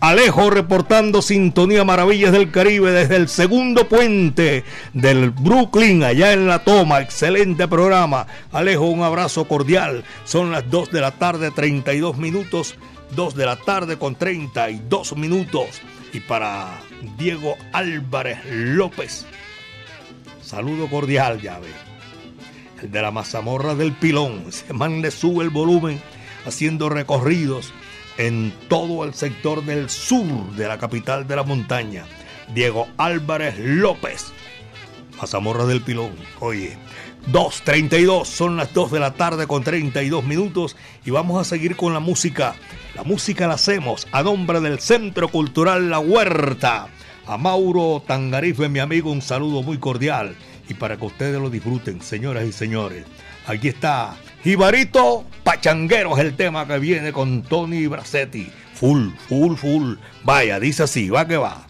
Alejo 0.00 0.50
reportando 0.50 1.22
Sintonía 1.22 1.82
Maravillas 1.82 2.30
del 2.32 2.50
Caribe 2.50 2.92
desde 2.92 3.16
el 3.16 3.26
segundo 3.26 3.88
puente 3.88 4.62
del 4.92 5.30
Brooklyn, 5.30 6.02
allá 6.02 6.34
en 6.34 6.46
la 6.46 6.62
toma. 6.62 7.00
Excelente 7.00 7.66
programa. 7.68 8.26
Alejo, 8.52 8.84
un 8.84 9.02
abrazo 9.02 9.48
cordial. 9.48 10.04
Son 10.26 10.52
las 10.52 10.70
2 10.70 10.90
de 10.90 11.00
la 11.00 11.12
tarde, 11.12 11.50
32 11.50 12.18
minutos. 12.18 12.76
2 13.16 13.34
de 13.34 13.46
la 13.46 13.56
tarde 13.56 13.96
con 13.96 14.14
32 14.14 15.16
minutos. 15.16 15.80
Y 16.12 16.20
para 16.20 16.80
Diego 17.16 17.56
Álvarez 17.72 18.38
López, 18.50 19.26
saludo 20.42 20.88
cordial, 20.88 21.40
ya 21.40 21.58
ve. 21.58 21.68
El 22.82 22.90
de 22.90 23.02
la 23.02 23.10
mazamorra 23.10 23.74
del 23.74 23.92
pilón. 23.92 24.44
Ese 24.48 24.72
man 24.72 25.02
le 25.02 25.10
sube 25.10 25.44
el 25.44 25.50
volumen 25.50 26.00
haciendo 26.46 26.88
recorridos 26.88 27.72
en 28.18 28.52
todo 28.68 29.04
el 29.04 29.14
sector 29.14 29.64
del 29.64 29.90
sur 29.90 30.52
de 30.56 30.68
la 30.68 30.78
capital 30.78 31.26
de 31.26 31.36
la 31.36 31.42
montaña. 31.42 32.04
Diego 32.54 32.88
Álvarez 32.98 33.58
López. 33.58 34.32
Mazamorra 35.16 35.64
del 35.64 35.80
Pilón. 35.80 36.12
Oye, 36.40 36.76
2.32, 37.32 38.26
son 38.26 38.56
las 38.56 38.74
2 38.74 38.92
de 38.92 39.00
la 39.00 39.14
tarde 39.14 39.46
con 39.46 39.64
32 39.64 40.24
minutos 40.24 40.76
y 41.04 41.10
vamos 41.10 41.40
a 41.40 41.44
seguir 41.48 41.74
con 41.74 41.94
la 41.94 42.00
música. 42.00 42.54
La 42.94 43.02
música 43.02 43.48
la 43.48 43.54
hacemos 43.54 44.06
a 44.12 44.22
nombre 44.22 44.60
del 44.60 44.78
Centro 44.78 45.28
Cultural 45.28 45.88
La 45.90 46.00
Huerta. 46.00 46.88
A 47.26 47.38
Mauro 47.38 48.02
Tangarife, 48.06 48.68
mi 48.68 48.78
amigo, 48.78 49.10
un 49.10 49.22
saludo 49.22 49.62
muy 49.62 49.78
cordial 49.78 50.36
y 50.68 50.74
para 50.74 50.98
que 50.98 51.06
ustedes 51.06 51.40
lo 51.40 51.48
disfruten, 51.48 52.02
señoras 52.02 52.44
y 52.44 52.52
señores. 52.52 53.06
Aquí 53.46 53.68
está 53.68 54.16
Jibarito 54.42 55.24
Pachanguero, 55.42 56.16
es 56.18 56.24
el 56.24 56.36
tema 56.36 56.66
que 56.66 56.78
viene 56.78 57.12
con 57.12 57.42
Tony 57.42 57.86
Bracetti. 57.86 58.50
Full, 58.74 59.08
full, 59.28 59.56
full. 59.56 59.94
Vaya, 60.24 60.60
dice 60.60 60.82
así, 60.82 61.08
va 61.08 61.26
que 61.26 61.38
va. 61.38 61.66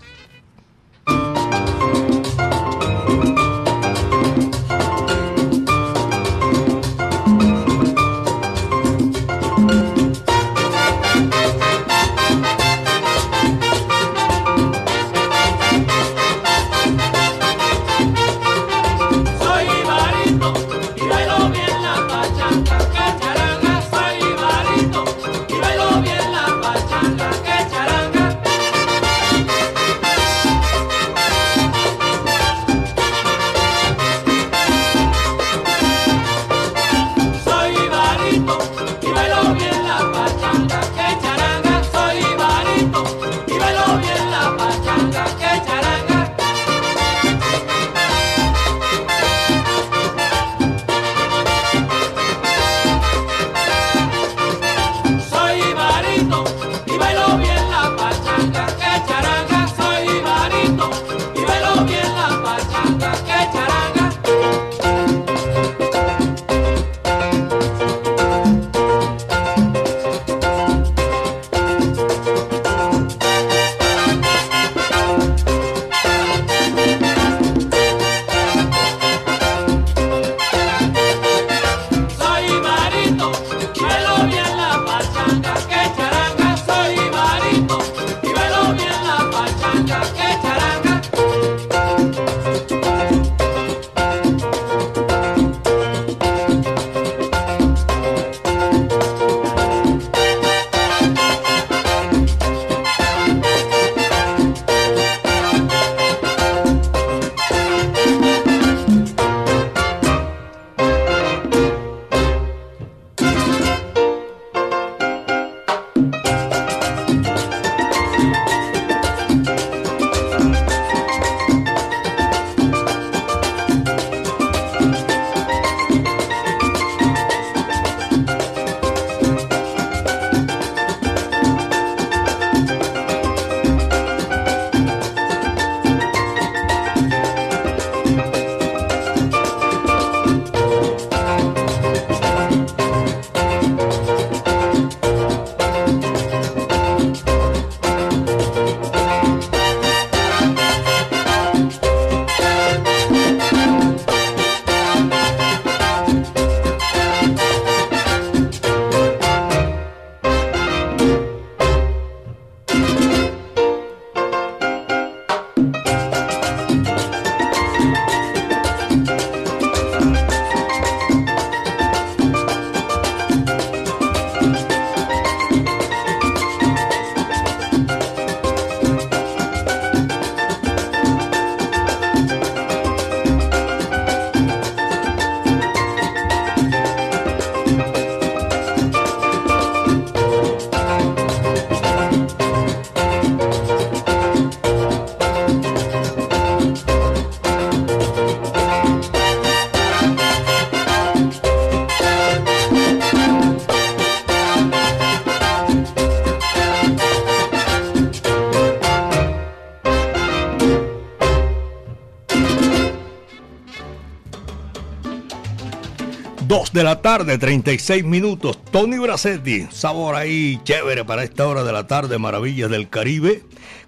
De 216.46 216.84
la 216.84 217.00
tarde, 217.00 217.38
36 217.38 218.04
minutos. 218.04 218.58
Tony 218.70 218.98
Bracetti, 218.98 219.66
sabor 219.70 220.14
ahí 220.14 220.60
chévere 220.62 221.02
para 221.02 221.24
esta 221.24 221.48
hora 221.48 221.64
de 221.64 221.72
la 221.72 221.86
tarde, 221.86 222.18
Maravillas 222.18 222.70
del 222.70 222.90
Caribe, 222.90 223.42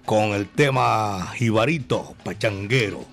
con 0.05 0.31
el 0.31 0.47
tema 0.47 1.33
Jibarito 1.35 2.15
Pachanguero. 2.23 3.05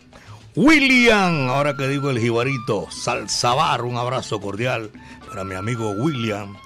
William, 0.56 1.50
ahora 1.50 1.76
que 1.76 1.88
digo 1.88 2.08
el 2.10 2.20
Jibarito, 2.20 2.88
Salsabar, 2.90 3.82
un 3.82 3.98
abrazo 3.98 4.40
cordial 4.40 4.90
para 5.28 5.44
mi 5.44 5.54
amigo 5.54 5.90
William 5.90 6.56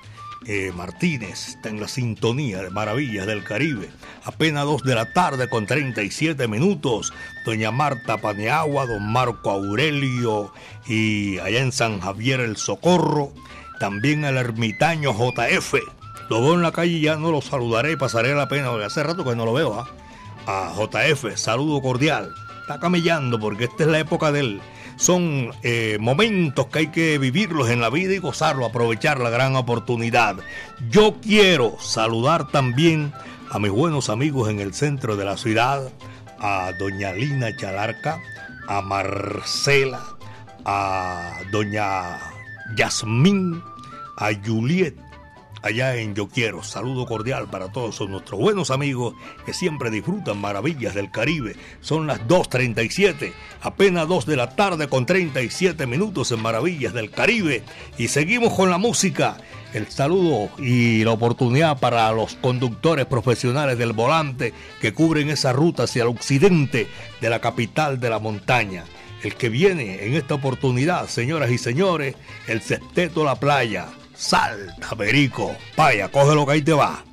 eh, 0.50 0.72
Martínez, 0.74 1.48
está 1.48 1.68
en 1.68 1.78
la 1.78 1.88
sintonía 1.88 2.62
de 2.62 2.70
Maravillas 2.70 3.26
del 3.26 3.44
Caribe. 3.44 3.90
Apenas 4.24 4.64
2 4.64 4.82
de 4.82 4.94
la 4.94 5.12
tarde 5.12 5.50
con 5.50 5.66
37 5.66 6.48
minutos. 6.48 7.12
Doña 7.44 7.70
Marta 7.70 8.16
Paneagua, 8.16 8.86
don 8.86 9.12
Marco 9.12 9.50
Aurelio 9.50 10.50
y 10.86 11.38
allá 11.38 11.60
en 11.60 11.70
San 11.70 12.00
Javier 12.00 12.40
el 12.40 12.56
Socorro. 12.56 13.30
También 13.78 14.24
el 14.24 14.38
ermitaño 14.38 15.12
JF. 15.12 15.74
Lo 16.30 16.40
veo 16.40 16.54
en 16.54 16.62
la 16.62 16.72
calle 16.72 16.92
y 16.92 17.02
ya 17.02 17.16
no 17.16 17.30
lo 17.30 17.42
saludaré, 17.42 17.98
pasaré 17.98 18.34
la 18.34 18.48
pena, 18.48 18.70
porque 18.70 18.86
hace 18.86 19.02
rato 19.02 19.24
que 19.24 19.36
no 19.36 19.44
lo 19.44 19.52
veo. 19.52 19.78
¿ah? 19.78 19.90
A 20.46 20.72
JF, 20.74 21.36
saludo 21.36 21.82
cordial. 21.82 22.32
Está 22.62 22.80
camellando 22.80 23.38
porque 23.38 23.64
esta 23.64 23.84
es 23.84 23.90
la 23.90 23.98
época 23.98 24.32
del 24.32 24.62
son 24.98 25.52
eh, 25.62 25.96
momentos 26.00 26.66
que 26.66 26.78
hay 26.80 26.86
que 26.88 27.18
vivirlos 27.18 27.70
en 27.70 27.80
la 27.80 27.88
vida 27.88 28.12
y 28.12 28.18
gozarlo, 28.18 28.66
aprovechar 28.66 29.20
la 29.20 29.30
gran 29.30 29.56
oportunidad. 29.56 30.36
Yo 30.90 31.16
quiero 31.22 31.76
saludar 31.80 32.50
también 32.50 33.12
a 33.50 33.58
mis 33.58 33.70
buenos 33.70 34.10
amigos 34.10 34.50
en 34.50 34.58
el 34.60 34.74
centro 34.74 35.16
de 35.16 35.24
la 35.24 35.36
ciudad, 35.36 35.90
a 36.40 36.72
doña 36.78 37.12
Lina 37.12 37.56
Chalarca, 37.56 38.20
a 38.66 38.82
Marcela, 38.82 40.04
a 40.64 41.38
doña 41.52 42.18
Yasmín, 42.76 43.62
a 44.16 44.30
Juliet, 44.44 44.96
allá 45.62 45.96
en 45.96 46.14
Yo 46.14 46.28
Quiero. 46.28 46.62
Saludo 46.62 47.06
cordial 47.06 47.48
para 47.50 47.70
todos 47.72 48.00
nuestros 48.08 48.40
buenos 48.40 48.70
amigos 48.70 49.14
que 49.44 49.52
siempre 49.52 49.90
disfrutan 49.90 50.40
maravillas 50.40 50.94
del 50.94 51.10
Caribe. 51.10 51.56
Son 51.80 52.06
las 52.06 52.20
2.37, 52.26 53.32
apenas 53.62 54.08
2 54.08 54.26
de 54.26 54.36
la 54.36 54.54
tarde 54.54 54.88
con 54.88 55.06
37 55.06 55.86
minutos 55.86 56.32
en 56.32 56.42
Maravillas 56.42 56.92
del 56.92 57.10
Caribe. 57.10 57.62
Y 57.96 58.08
seguimos 58.08 58.54
con 58.54 58.70
la 58.70 58.78
música. 58.78 59.36
El 59.74 59.86
saludo 59.88 60.48
y 60.58 61.04
la 61.04 61.10
oportunidad 61.10 61.78
para 61.78 62.10
los 62.12 62.36
conductores 62.36 63.04
profesionales 63.04 63.76
del 63.76 63.92
volante 63.92 64.54
que 64.80 64.94
cubren 64.94 65.28
esa 65.28 65.52
ruta 65.52 65.82
hacia 65.82 66.02
el 66.02 66.08
occidente 66.08 66.88
de 67.20 67.30
la 67.30 67.40
capital 67.40 68.00
de 68.00 68.08
la 68.08 68.18
montaña. 68.18 68.84
El 69.22 69.34
que 69.34 69.48
viene 69.48 70.06
en 70.06 70.14
esta 70.14 70.34
oportunidad, 70.34 71.08
señoras 71.08 71.50
y 71.50 71.58
señores, 71.58 72.14
el 72.46 72.62
Sexteto 72.62 73.24
La 73.24 73.34
Playa 73.34 73.88
Salta, 74.18 74.96
perico. 74.96 75.56
Vaya, 75.76 76.08
coge 76.10 76.34
lo 76.34 76.44
que 76.44 76.52
ahí 76.52 76.62
te 76.62 76.72
va. 76.72 77.04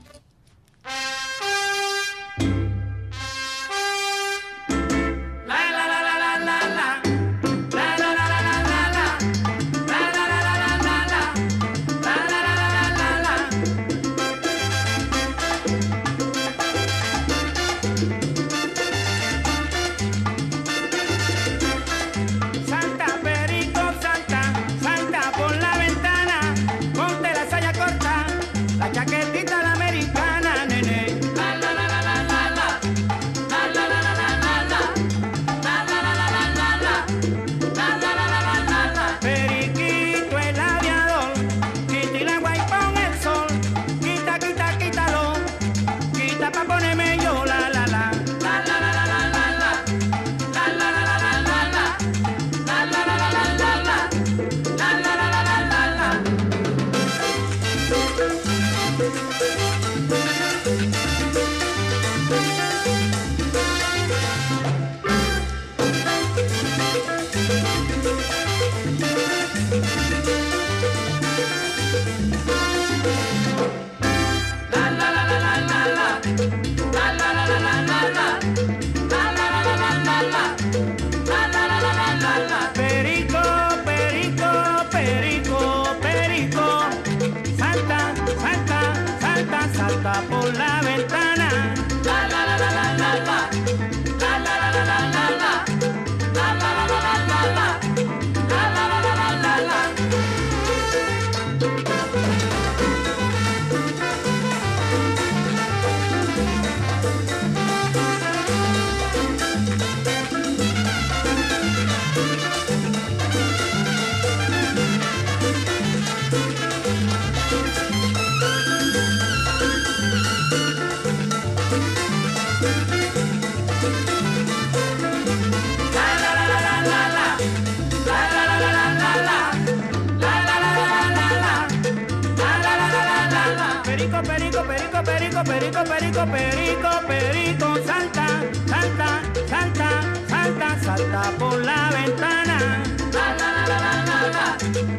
perico, 135.46 135.84
perico, 135.84 136.26
perico, 136.26 136.90
perico, 137.08 137.78
salta, 137.86 138.28
salta, 138.68 139.22
salta, 139.48 139.90
salta, 140.28 140.80
salta 140.84 141.32
por 141.38 141.64
la 141.64 141.90
ventana. 141.92 142.84
La, 143.14 144.95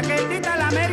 chaquetita 0.00 0.56
la 0.56 0.70
mesa. 0.70 0.87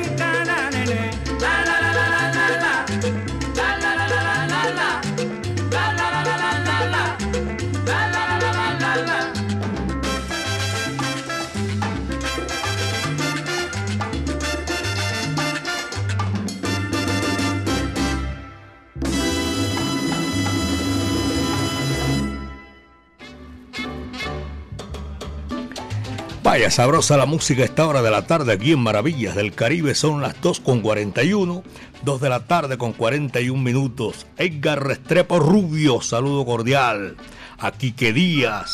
Vaya, 26.56 26.72
sabrosa 26.72 27.18
la 27.18 27.26
música 27.26 27.64
a 27.64 27.66
esta 27.66 27.86
hora 27.86 28.02
de 28.02 28.10
la 28.10 28.28
tarde 28.28 28.54
aquí 28.54 28.72
en 28.72 28.80
Maravillas 28.80 29.36
del 29.36 29.54
Caribe. 29.54 29.94
Son 29.94 30.22
las 30.22 30.40
2 30.40 30.62
con 30.62 30.80
41, 30.80 31.64
2 32.02 32.22
de 32.22 32.30
la 32.30 32.48
tarde 32.48 32.78
con 32.78 32.94
41 32.94 33.62
minutos. 33.62 34.26
Edgar 34.38 34.82
Restrepo 34.82 35.40
Rubio, 35.40 36.00
saludo 36.00 36.46
cordial. 36.46 37.18
A 37.58 37.74
Quique 37.74 38.14
Díaz, 38.14 38.72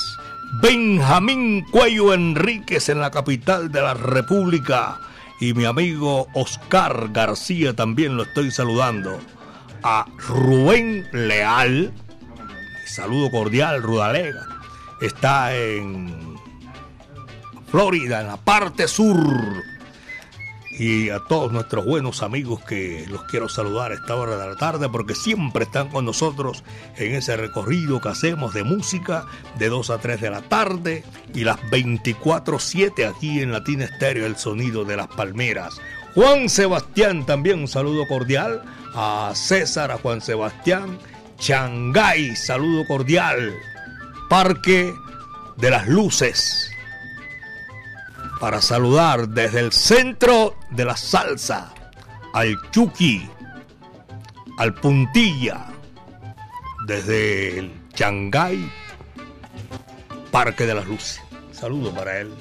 Benjamín 0.62 1.66
Cuello 1.72 2.14
Enríquez 2.14 2.88
en 2.90 3.00
la 3.00 3.10
capital 3.10 3.72
de 3.72 3.82
la 3.82 3.96
República. 3.96 5.00
Y 5.40 5.56
mi 5.56 5.66
amigo 5.66 6.28
Oscar 6.36 7.10
García 7.12 7.76
también 7.76 8.16
lo 8.16 8.22
estoy 8.22 8.52
saludando. 8.52 9.20
A 9.82 10.06
Rubén 10.28 11.08
Leal, 11.14 11.92
saludo 12.86 13.32
cordial, 13.32 13.82
Rudalega. 13.82 14.46
Está 15.02 15.58
en 15.58 16.31
Florida, 17.72 18.20
en 18.20 18.28
la 18.28 18.36
parte 18.36 18.86
sur. 18.86 19.18
Y 20.78 21.10
a 21.10 21.20
todos 21.20 21.54
nuestros 21.54 21.86
buenos 21.86 22.22
amigos 22.22 22.62
que 22.66 23.06
los 23.10 23.24
quiero 23.24 23.48
saludar 23.48 23.92
a 23.92 23.96
esta 23.96 24.16
hora 24.16 24.36
de 24.36 24.46
la 24.50 24.56
tarde 24.58 24.90
porque 24.90 25.16
siempre 25.16 25.64
están 25.64 25.88
con 25.88 26.04
nosotros 26.04 26.64
en 26.98 27.16
ese 27.16 27.38
recorrido 27.38 28.02
que 28.02 28.10
hacemos 28.10 28.54
de 28.54 28.64
música 28.64 29.26
de 29.58 29.70
2 29.70 29.90
a 29.90 30.00
3 30.00 30.20
de 30.20 30.30
la 30.30 30.42
tarde 30.42 31.04
y 31.34 31.46
las 31.46 31.62
24-7 31.62 33.08
aquí 33.10 33.40
en 33.40 33.54
Latina 33.54 33.86
Estéreo, 33.86 34.26
el 34.26 34.36
sonido 34.36 34.84
de 34.84 34.98
las 34.98 35.08
palmeras. 35.08 35.80
Juan 36.14 36.50
Sebastián, 36.50 37.26
también 37.26 37.60
un 37.60 37.68
saludo 37.70 38.06
cordial. 38.06 38.64
A 38.96 39.32
César, 39.34 39.92
a 39.92 39.98
Juan 39.98 40.20
Sebastián. 40.20 41.00
Changay, 41.38 42.36
saludo 42.36 42.86
cordial. 42.86 43.56
Parque 44.30 44.94
de 45.58 45.70
las 45.70 45.88
Luces 45.88 46.72
para 48.42 48.60
saludar 48.60 49.30
desde 49.30 49.60
el 49.60 49.72
centro 49.72 50.56
de 50.72 50.84
la 50.84 50.98
salsa 50.98 51.72
al 52.34 52.58
Chucky, 52.72 53.30
al 54.58 54.74
Puntilla, 54.74 55.68
desde 56.88 57.60
el 57.60 57.72
Changay, 57.94 58.68
Parque 60.32 60.66
de 60.66 60.74
las 60.74 60.88
Luces. 60.88 61.22
Saludo 61.52 61.94
para 61.94 62.20
él. 62.20 62.34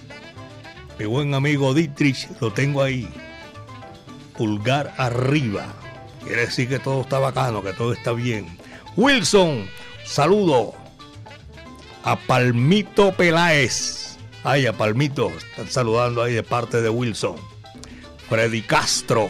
Mi 0.99 1.05
buen 1.05 1.35
amigo 1.35 1.75
Dietrich, 1.75 2.31
lo 2.41 2.51
tengo 2.51 2.83
ahí. 2.83 3.07
Pulgar 4.39 4.95
arriba. 4.97 5.67
Quiere 6.25 6.47
decir 6.47 6.67
que 6.67 6.79
todo 6.79 7.03
está 7.03 7.19
bacano, 7.19 7.63
que 7.63 7.75
todo 7.75 7.93
está 7.93 8.13
bien. 8.13 8.57
Wilson, 8.97 9.69
saludo 10.07 10.73
a 12.05 12.17
Palmito 12.17 13.13
Peláez 13.13 14.10
Ay, 14.43 14.65
a 14.65 14.73
Palmito, 14.73 15.31
están 15.37 15.69
saludando 15.69 16.23
ahí 16.23 16.33
de 16.33 16.43
parte 16.43 16.81
de 16.81 16.89
Wilson. 16.89 17.37
Freddy 18.31 18.63
Castro, 18.63 19.29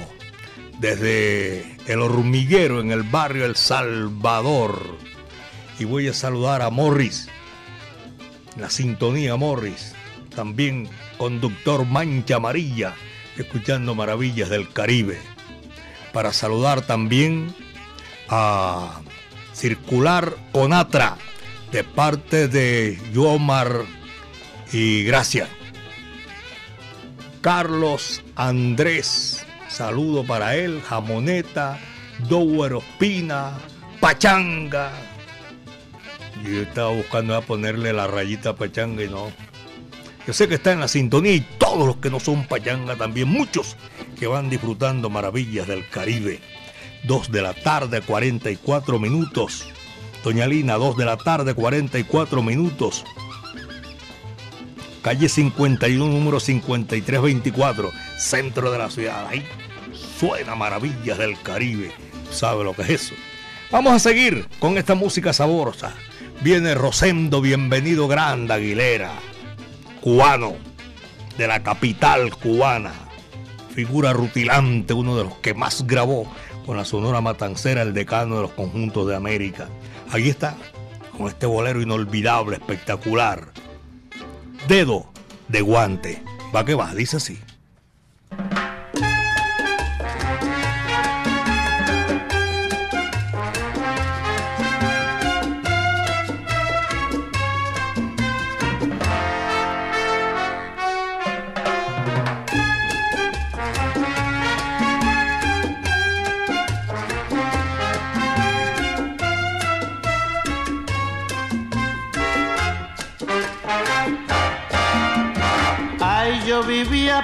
desde 0.79 1.77
el 1.87 2.01
hormiguero 2.01 2.81
en 2.81 2.93
el 2.93 3.03
barrio 3.03 3.45
El 3.45 3.57
Salvador. 3.57 4.99
Y 5.81 5.85
voy 5.85 6.07
a 6.07 6.15
saludar 6.15 6.63
a 6.63 6.71
Morris, 6.71 7.29
la 8.57 8.71
sintonía 8.71 9.35
Morris, 9.35 9.95
también 10.33 10.89
conductor 11.19 11.85
Mancha 11.87 12.37
Amarilla, 12.37 12.95
escuchando 13.37 13.97
Maravillas 13.97 14.49
del 14.49 14.73
Caribe. 14.73 15.19
Para 16.13 16.33
saludar 16.33 16.83
también 16.83 17.53
a 18.29 19.01
Circular 19.55 20.37
Conatra, 20.53 21.17
de 21.73 21.83
parte 21.83 22.47
de 22.47 22.97
Yomar 23.13 23.85
y 24.73 25.05
gracias. 25.05 25.49
Carlos 27.41 28.23
Andrés, 28.37 29.45
saludo 29.69 30.25
para 30.25 30.57
él, 30.57 30.83
Jamoneta, 30.83 31.79
Dower 32.29 32.75
Ospina, 32.75 33.53
Pachanga. 33.99 34.93
Yo 36.45 36.63
estaba 36.63 36.91
buscando 36.91 37.35
a 37.35 37.41
ponerle 37.41 37.93
la 37.93 38.07
rayita 38.07 38.55
Pachanga 38.55 39.03
y 39.03 39.09
no. 39.09 39.33
Yo 40.27 40.33
sé 40.35 40.49
que 40.49 40.57
está 40.57 40.73
en 40.73 40.81
la 40.81 40.89
sintonía 40.89 41.33
y 41.33 41.41
todos 41.41 41.87
los 41.87 41.97
que 41.97 42.11
no 42.11 42.21
son 42.21 42.45
Pachanga 42.47 42.97
también, 42.97 43.29
muchos 43.29 43.77
que 44.19 44.27
van 44.27 44.51
disfrutando 44.51 45.09
maravillas 45.09 45.67
del 45.67 45.89
Caribe. 45.89 46.41
Dos 47.05 47.33
de 47.33 47.41
la 47.41 47.55
tarde, 47.55 48.03
44 48.03 48.99
minutos. 48.99 49.67
Doña 50.23 50.47
Lina, 50.47 50.75
dos 50.75 50.99
de 50.99 51.07
la 51.07 51.17
tarde, 51.17 51.55
44 51.55 52.43
minutos 52.43 53.05
calle 55.03 55.29
51, 55.29 56.07
número 56.07 56.41
5324, 56.41 57.91
centro 58.19 58.71
de 58.71 58.79
la 58.79 58.91
ciudad. 58.91 59.27
Ahí 59.29 59.45
suena 60.19 60.55
Maravillas 60.55 61.19
del 61.19 61.41
Caribe. 61.41 61.93
¿Sabe 62.31 62.65
lo 62.65 62.75
que 62.75 62.83
es 62.83 62.91
eso? 62.91 63.15
Vamos 63.71 63.93
a 63.93 63.99
seguir 63.99 64.47
con 64.59 64.79
esta 64.79 64.95
música 64.95 65.33
saborosa. 65.33 65.93
Viene 66.43 66.75
Rosendo, 66.75 67.41
bienvenido 67.41 68.09
Grande 68.09 68.55
Aguilera, 68.55 69.13
cubano, 70.01 70.55
de 71.37 71.47
la 71.47 71.63
capital 71.63 72.35
cubana. 72.35 72.93
Figura 73.75 74.13
rutilante, 74.13 74.95
uno 74.95 75.17
de 75.17 75.25
los 75.25 75.35
que 75.37 75.55
más 75.55 75.87
grabó 75.87 76.31
con 76.67 76.77
la 76.77 76.85
Sonora 76.85 77.21
Matancera, 77.21 77.83
el 77.83 77.95
decano 77.95 78.37
de 78.37 78.43
los 78.43 78.53
conjuntos 78.53 79.07
de 79.07 79.17
América. 79.17 79.69
Ahí 80.11 80.29
está, 80.29 80.57
con 81.17 81.29
este 81.29 81.47
bolero 81.47 81.81
inolvidable, 81.81 82.57
espectacular 82.57 83.53
dedo 84.71 85.05
de 85.49 85.63
guante. 85.63 86.23
Va 86.55 86.65
que 86.65 86.77
va, 86.77 86.95
dice 86.95 87.17
así. 87.17 87.41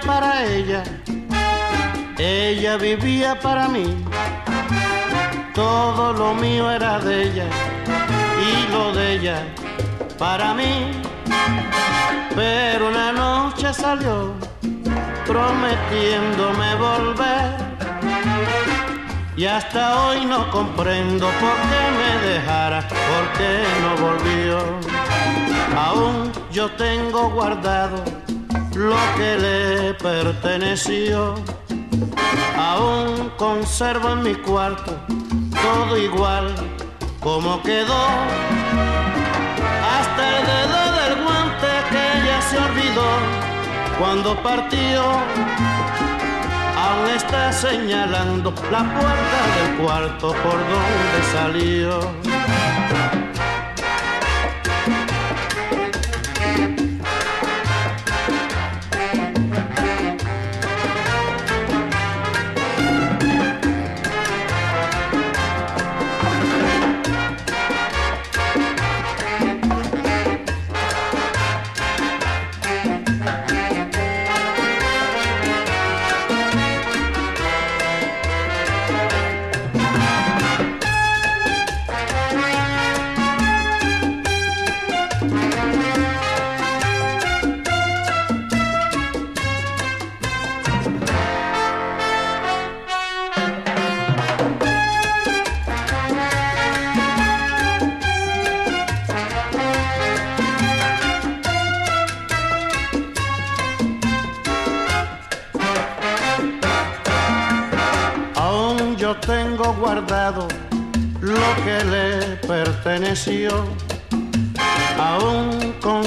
Para 0.00 0.44
ella, 0.44 0.82
ella 2.18 2.76
vivía 2.76 3.38
para 3.40 3.68
mí. 3.68 4.04
Todo 5.54 6.12
lo 6.12 6.34
mío 6.34 6.70
era 6.70 6.98
de 6.98 7.24
ella 7.24 7.46
y 8.40 8.72
lo 8.72 8.92
de 8.92 9.14
ella 9.14 9.42
para 10.18 10.54
mí. 10.54 10.90
Pero 12.34 12.88
una 12.88 13.12
noche 13.12 13.72
salió 13.72 14.34
prometiéndome 15.26 16.74
volver. 16.74 17.66
Y 19.36 19.44
hasta 19.44 20.06
hoy 20.06 20.24
no 20.24 20.50
comprendo 20.50 21.26
por 21.26 21.56
qué 21.68 21.82
me 21.98 22.28
dejara, 22.28 22.80
por 22.88 23.32
qué 23.38 23.62
no 23.82 24.06
volvió. 24.06 24.58
Aún 25.76 26.32
yo 26.50 26.70
tengo 26.72 27.30
guardado 27.30 28.02
lo 28.76 28.96
que 29.16 29.38
le 29.38 29.94
perteneció. 29.94 31.34
Aún 32.56 33.30
conservo 33.36 34.10
en 34.10 34.22
mi 34.22 34.34
cuarto 34.34 34.92
todo 35.62 35.96
igual 35.96 36.54
como 37.20 37.62
quedó. 37.62 38.04
Hasta 39.94 40.22
el 40.38 40.46
dedo 40.46 40.80
del 40.98 41.24
guante 41.24 41.66
que 41.90 42.02
ella 42.18 42.42
se 42.42 42.58
olvidó 42.58 43.10
cuando 43.98 44.36
partió. 44.42 45.02
Aún 46.84 47.08
está 47.16 47.52
señalando 47.52 48.52
la 48.70 48.84
puerta 48.94 49.38
del 49.56 49.76
cuarto 49.82 50.28
por 50.28 50.58
donde 50.72 51.18
salió. 51.32 52.00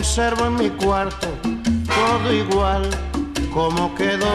Aún 0.09 0.15
conservo 0.15 0.45
en 0.47 0.55
mi 0.55 0.69
cuarto 0.71 1.27
todo 1.85 2.33
igual 2.33 2.89
como 3.53 3.93
quedó. 3.93 4.33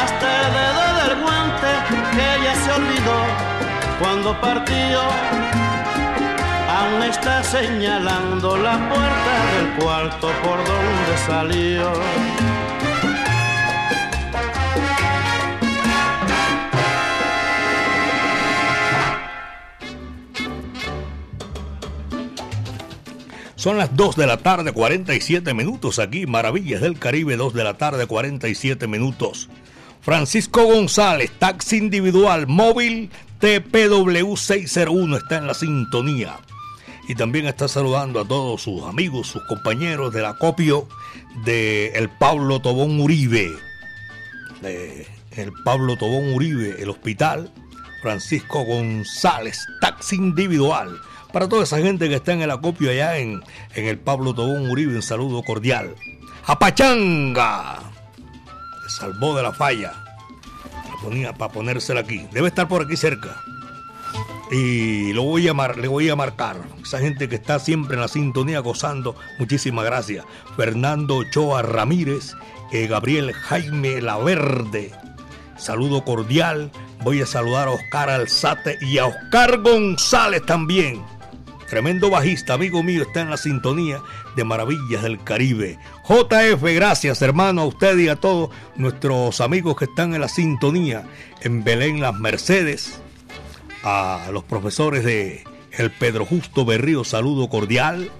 Hasta 0.00 0.26
el 0.40 0.52
dedo 0.60 0.84
del 1.02 1.22
guante 1.22 1.70
que 2.12 2.22
ella 2.36 2.54
se 2.54 2.70
olvidó 2.70 3.18
cuando 3.98 4.40
partió. 4.40 5.00
Aún 6.70 7.02
está 7.02 7.42
señalando 7.42 8.56
la 8.58 8.78
puerta 8.88 9.32
del 9.56 9.84
cuarto 9.84 10.28
por 10.44 10.58
donde 10.58 11.18
salió. 11.26 12.63
Son 23.64 23.78
las 23.78 23.96
2 23.96 24.16
de 24.16 24.26
la 24.26 24.36
tarde, 24.36 24.72
47 24.72 25.54
minutos 25.54 25.98
aquí, 25.98 26.26
Maravillas 26.26 26.82
del 26.82 26.98
Caribe, 26.98 27.38
2 27.38 27.54
de 27.54 27.64
la 27.64 27.78
tarde, 27.78 28.06
47 28.06 28.86
minutos. 28.86 29.48
Francisco 30.02 30.64
González, 30.64 31.30
taxi 31.38 31.78
individual 31.78 32.46
móvil 32.46 33.08
TPW 33.38 34.36
601 34.36 35.16
está 35.16 35.38
en 35.38 35.46
la 35.46 35.54
sintonía. 35.54 36.36
Y 37.08 37.14
también 37.14 37.46
está 37.46 37.66
saludando 37.66 38.20
a 38.20 38.28
todos 38.28 38.60
sus 38.60 38.82
amigos, 38.82 39.28
sus 39.28 39.42
compañeros 39.44 40.12
del 40.12 40.26
acopio 40.26 40.86
de 41.46 41.86
el 41.94 42.10
Pablo 42.10 42.60
Tobón 42.60 43.00
Uribe. 43.00 43.50
De 44.60 45.06
el 45.30 45.54
Pablo 45.64 45.96
Tobón 45.96 46.34
Uribe, 46.34 46.82
el 46.82 46.90
hospital. 46.90 47.50
Francisco 48.02 48.62
González, 48.66 49.58
taxi 49.80 50.16
individual 50.16 51.00
para 51.34 51.48
toda 51.48 51.64
esa 51.64 51.78
gente 51.78 52.08
que 52.08 52.14
está 52.14 52.32
en 52.32 52.42
el 52.42 52.50
acopio 52.52 52.92
allá 52.92 53.18
en, 53.18 53.42
en 53.74 53.86
el 53.86 53.98
Pablo 53.98 54.32
Tobón 54.32 54.70
Uribe, 54.70 54.94
un 54.94 55.02
saludo 55.02 55.42
cordial. 55.42 55.96
A 56.46 56.56
Pachanga, 56.60 57.80
se 58.84 58.96
salvó 59.00 59.36
de 59.36 59.42
la 59.42 59.52
falla. 59.52 59.92
La 60.88 60.96
ponía 61.02 61.32
para 61.32 61.52
ponérsela 61.52 62.00
aquí. 62.00 62.24
Debe 62.30 62.46
estar 62.46 62.68
por 62.68 62.82
aquí 62.82 62.96
cerca. 62.96 63.36
Y 64.52 65.12
lo 65.12 65.24
voy 65.24 65.48
a 65.48 65.54
le 65.74 65.88
voy 65.88 66.08
a 66.08 66.14
marcar. 66.14 66.56
Esa 66.80 67.00
gente 67.00 67.28
que 67.28 67.34
está 67.34 67.58
siempre 67.58 67.96
en 67.96 68.02
la 68.02 68.08
sintonía 68.08 68.60
gozando. 68.60 69.16
Muchísimas 69.40 69.84
gracias. 69.84 70.24
Fernando 70.56 71.16
Ochoa 71.16 71.62
Ramírez, 71.62 72.34
eh, 72.70 72.86
Gabriel 72.86 73.32
Jaime 73.32 74.00
Laverde. 74.00 74.92
Saludo 75.56 76.04
cordial. 76.04 76.70
Voy 77.02 77.22
a 77.22 77.26
saludar 77.26 77.66
a 77.66 77.72
Oscar 77.72 78.08
Alzate 78.08 78.78
y 78.80 78.98
a 78.98 79.06
Oscar 79.06 79.62
González 79.62 80.46
también. 80.46 81.02
Tremendo 81.68 82.10
bajista, 82.10 82.54
amigo 82.54 82.82
mío, 82.82 83.02
está 83.02 83.22
en 83.22 83.30
la 83.30 83.36
sintonía 83.36 84.00
de 84.36 84.44
Maravillas 84.44 85.02
del 85.02 85.22
Caribe. 85.22 85.78
JF, 86.08 86.62
gracias 86.62 87.22
hermano 87.22 87.62
a 87.62 87.66
usted 87.66 87.98
y 87.98 88.08
a 88.08 88.16
todos 88.16 88.50
nuestros 88.76 89.40
amigos 89.40 89.76
que 89.76 89.86
están 89.86 90.14
en 90.14 90.20
la 90.20 90.28
sintonía 90.28 91.04
en 91.40 91.64
Belén 91.64 92.00
Las 92.00 92.14
Mercedes, 92.14 93.00
a 93.82 94.28
los 94.32 94.44
profesores 94.44 95.04
de 95.04 95.44
el 95.72 95.90
Pedro 95.90 96.24
Justo 96.24 96.64
Berrío, 96.64 97.02
saludo 97.04 97.48
cordial. 97.48 98.10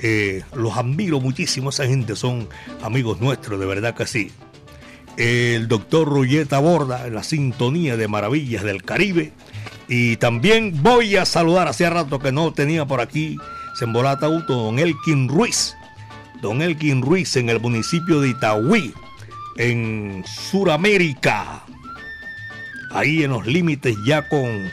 Eh, 0.00 0.42
los 0.54 0.76
admiro 0.76 1.20
muchísimo, 1.20 1.70
esa 1.70 1.86
gente 1.86 2.16
son 2.16 2.48
amigos 2.82 3.20
nuestros, 3.20 3.58
de 3.58 3.66
verdad 3.66 3.94
que 3.94 4.06
sí. 4.06 4.30
El 5.16 5.68
doctor 5.68 6.08
Rulleta 6.08 6.58
Borda 6.58 7.06
en 7.06 7.14
la 7.14 7.22
sintonía 7.22 7.96
de 7.96 8.08
Maravillas 8.08 8.64
del 8.64 8.82
Caribe. 8.82 9.32
Y 9.88 10.16
también 10.16 10.82
voy 10.82 11.16
a 11.16 11.24
saludar, 11.24 11.68
hace 11.68 11.88
rato 11.90 12.18
que 12.18 12.32
no 12.32 12.52
tenía 12.52 12.86
por 12.86 13.00
aquí 13.00 13.36
Sembolata 13.74 14.26
Auto, 14.26 14.54
don 14.54 14.78
Elkin 14.78 15.28
Ruiz. 15.28 15.76
Don 16.40 16.62
Elkin 16.62 17.02
Ruiz 17.02 17.36
en 17.36 17.48
el 17.48 17.60
municipio 17.60 18.20
de 18.20 18.28
Itagüí, 18.28 18.94
en 19.56 20.24
Suramérica. 20.26 21.64
Ahí 22.92 23.24
en 23.24 23.32
los 23.32 23.46
límites 23.46 23.96
ya 24.06 24.28
con, 24.28 24.70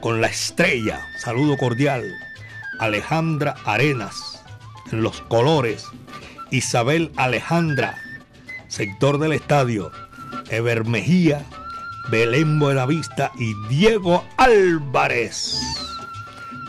con 0.00 0.20
la 0.20 0.28
estrella. 0.28 1.00
Saludo 1.18 1.56
cordial. 1.56 2.04
Alejandra 2.78 3.56
Arenas, 3.64 4.44
en 4.92 5.02
los 5.02 5.20
colores. 5.22 5.84
Isabel 6.50 7.10
Alejandra, 7.16 7.96
sector 8.68 9.18
del 9.18 9.32
estadio. 9.32 9.90
Eber 10.50 10.84
Mejía, 10.84 11.44
Belén 12.10 12.58
Buenavista 12.58 13.32
y 13.38 13.52
Diego 13.68 14.24
Álvarez. 14.38 15.60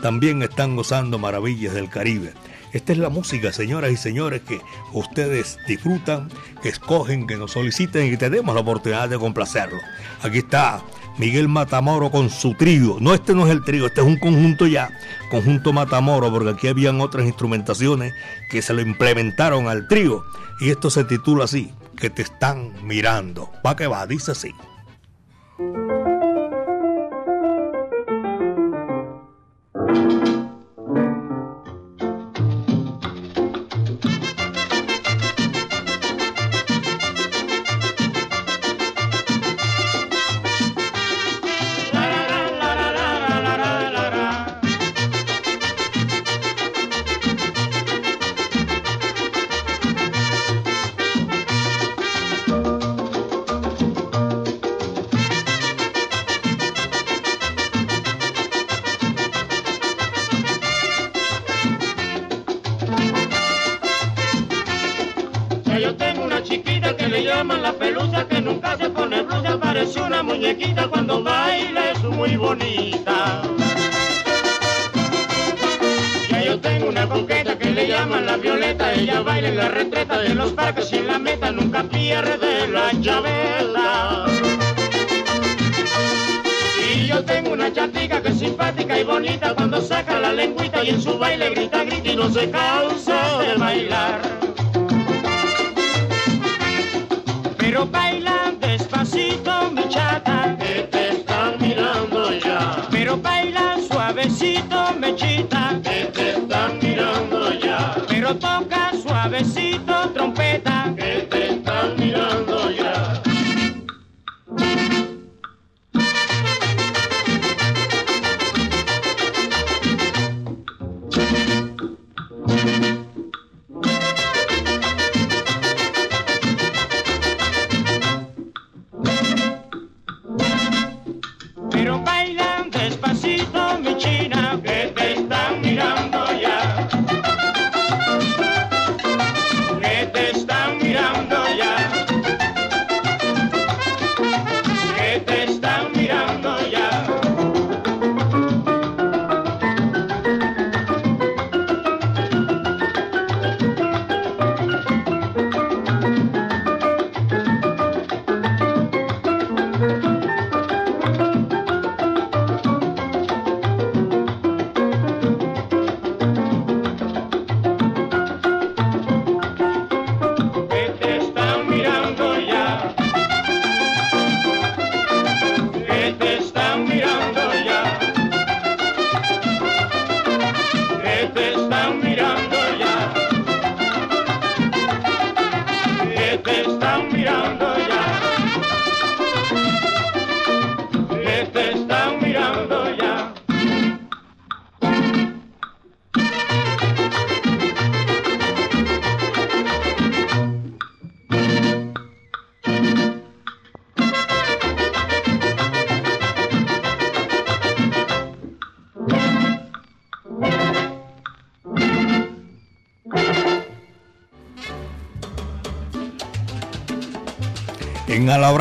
También 0.02 0.42
están 0.42 0.76
gozando 0.76 1.18
maravillas 1.18 1.72
del 1.72 1.88
Caribe. 1.88 2.34
Esta 2.72 2.92
es 2.92 2.98
la 2.98 3.08
música, 3.08 3.50
señoras 3.50 3.90
y 3.90 3.96
señores, 3.96 4.42
que 4.42 4.60
ustedes 4.92 5.58
disfrutan, 5.66 6.28
que 6.62 6.68
escogen, 6.68 7.26
que 7.26 7.36
nos 7.36 7.52
soliciten 7.52 8.12
y 8.12 8.16
tenemos 8.18 8.54
la 8.54 8.60
oportunidad 8.60 9.08
de 9.08 9.18
complacerlo. 9.18 9.78
Aquí 10.22 10.38
está 10.38 10.82
Miguel 11.16 11.48
Matamoro 11.48 12.10
con 12.10 12.28
su 12.28 12.54
trío. 12.54 12.98
No, 13.00 13.14
este 13.14 13.34
no 13.34 13.46
es 13.46 13.52
el 13.52 13.64
trío, 13.64 13.86
este 13.86 14.02
es 14.02 14.06
un 14.06 14.18
conjunto 14.18 14.66
ya, 14.66 14.90
conjunto 15.30 15.72
Matamoro, 15.72 16.30
porque 16.30 16.50
aquí 16.50 16.68
habían 16.68 17.00
otras 17.00 17.26
instrumentaciones 17.26 18.12
que 18.50 18.60
se 18.60 18.74
lo 18.74 18.82
implementaron 18.82 19.68
al 19.68 19.88
trío. 19.88 20.22
Y 20.60 20.68
esto 20.68 20.90
se 20.90 21.04
titula 21.04 21.44
así, 21.44 21.72
que 21.96 22.10
te 22.10 22.22
están 22.22 22.72
mirando. 22.86 23.50
Va 23.66 23.74
que 23.74 23.86
va, 23.86 24.06
dice 24.06 24.32
así. 24.32 24.54
Pero 25.60 25.72
bailan 25.72 25.99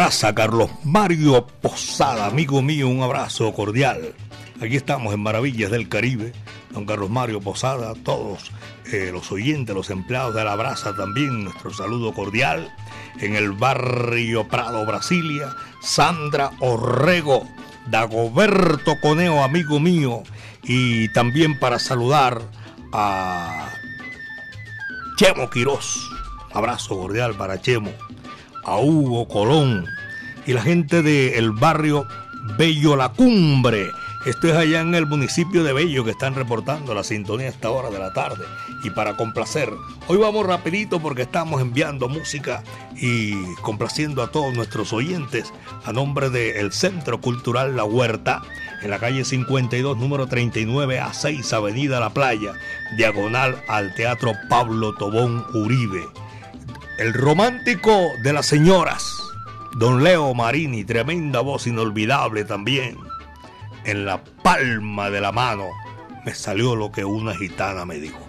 Alabraza, 0.09 0.33
Carlos 0.33 0.71
Mario 0.85 1.45
Posada, 1.61 2.25
amigo 2.25 2.63
mío, 2.63 2.87
un 2.87 3.03
abrazo 3.03 3.53
cordial. 3.53 4.15
Aquí 4.59 4.75
estamos 4.75 5.13
en 5.13 5.19
Maravillas 5.19 5.69
del 5.69 5.87
Caribe, 5.87 6.33
don 6.71 6.87
Carlos 6.87 7.11
Mario 7.11 7.41
Posada, 7.41 7.93
todos 7.93 8.51
eh, 8.91 9.11
los 9.13 9.31
oyentes, 9.31 9.75
los 9.75 9.91
empleados 9.91 10.33
de 10.33 10.41
Alabraza 10.41 10.95
también, 10.95 11.43
nuestro 11.43 11.71
saludo 11.71 12.11
cordial. 12.11 12.73
En 13.19 13.35
el 13.35 13.51
barrio 13.51 14.47
Prado, 14.47 14.83
Brasilia, 14.83 15.55
Sandra 15.79 16.53
Orrego, 16.59 17.47
Dagoberto 17.85 18.99
Coneo, 19.01 19.43
amigo 19.43 19.79
mío, 19.79 20.23
y 20.63 21.07
también 21.09 21.59
para 21.59 21.77
saludar 21.77 22.41
a 22.91 23.69
Chemo 25.17 25.51
Quirós. 25.51 26.09
Abrazo 26.51 26.97
cordial 26.97 27.35
para 27.35 27.61
Chemo, 27.61 27.91
a 28.65 28.79
Hugo 28.79 29.27
Colón 29.27 29.98
y 30.49 30.53
la 30.53 30.63
gente 30.63 31.03
del 31.03 31.51
barrio 31.51 32.07
Bello 32.57 32.95
La 32.95 33.09
Cumbre. 33.09 33.91
Esto 34.25 34.47
es 34.47 34.55
allá 34.55 34.81
en 34.81 34.95
el 34.95 35.05
municipio 35.05 35.63
de 35.63 35.73
Bello 35.73 36.03
que 36.03 36.09
están 36.09 36.33
reportando 36.33 36.95
la 36.95 37.03
sintonía 37.03 37.45
a 37.45 37.51
esta 37.51 37.69
hora 37.69 37.91
de 37.91 37.99
la 37.99 38.13
tarde. 38.13 38.45
Y 38.83 38.89
para 38.89 39.15
complacer, 39.15 39.69
hoy 40.07 40.17
vamos 40.17 40.47
rapidito 40.47 40.99
porque 40.99 41.21
estamos 41.21 41.61
enviando 41.61 42.09
música 42.09 42.63
y 42.99 43.35
complaciendo 43.61 44.23
a 44.23 44.31
todos 44.31 44.51
nuestros 44.55 44.91
oyentes 44.91 45.53
a 45.85 45.93
nombre 45.93 46.31
del 46.31 46.71
Centro 46.71 47.21
Cultural 47.21 47.75
La 47.75 47.83
Huerta 47.83 48.41
en 48.81 48.89
la 48.89 48.97
calle 48.97 49.25
52, 49.25 49.99
número 49.99 50.25
39 50.25 50.99
a 50.99 51.13
6, 51.13 51.53
Avenida 51.53 51.99
La 51.99 52.09
Playa, 52.09 52.53
diagonal 52.97 53.61
al 53.67 53.93
Teatro 53.93 54.31
Pablo 54.49 54.95
Tobón 54.95 55.45
Uribe. 55.53 56.07
El 56.97 57.13
romántico 57.13 57.91
de 58.23 58.33
las 58.33 58.47
señoras, 58.47 59.18
don 59.79 60.03
Leo 60.03 60.33
Marini, 60.33 60.83
tremenda 60.83 61.39
voz 61.39 61.65
inolvidable 61.65 62.43
también. 62.43 62.97
En 63.85 64.05
la 64.05 64.21
palma 64.21 65.09
de 65.09 65.21
la 65.21 65.31
mano 65.31 65.69
me 66.25 66.35
salió 66.35 66.75
lo 66.75 66.91
que 66.91 67.05
una 67.05 67.33
gitana 67.33 67.85
me 67.85 67.95
dijo. 67.95 68.28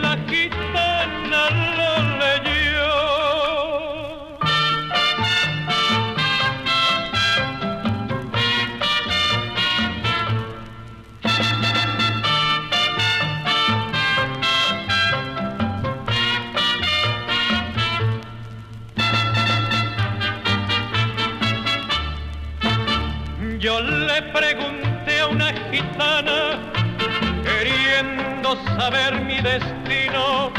Queriendo 27.43 28.55
saber 28.77 29.21
mi 29.21 29.39
destino, 29.41 30.51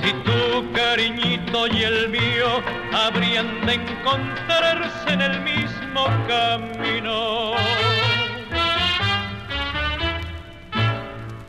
si 0.00 0.12
tu 0.24 0.72
cariñito 0.72 1.66
y 1.68 1.82
el 1.82 2.08
mío 2.08 2.62
habrían 2.92 3.64
de 3.66 3.74
encontrarse 3.74 5.12
en 5.12 5.20
el 5.20 5.40
mismo 5.40 6.06
camino. 6.28 7.54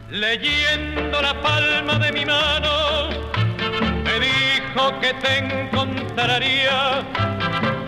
Leyendo 0.09 1.21
la 1.21 1.41
palma 1.41 1.99
de 1.99 2.11
mi 2.11 2.25
mano, 2.25 3.09
me 4.03 4.19
dijo 4.19 4.99
que 4.99 5.13
te 5.13 5.37
encontraría 5.37 7.03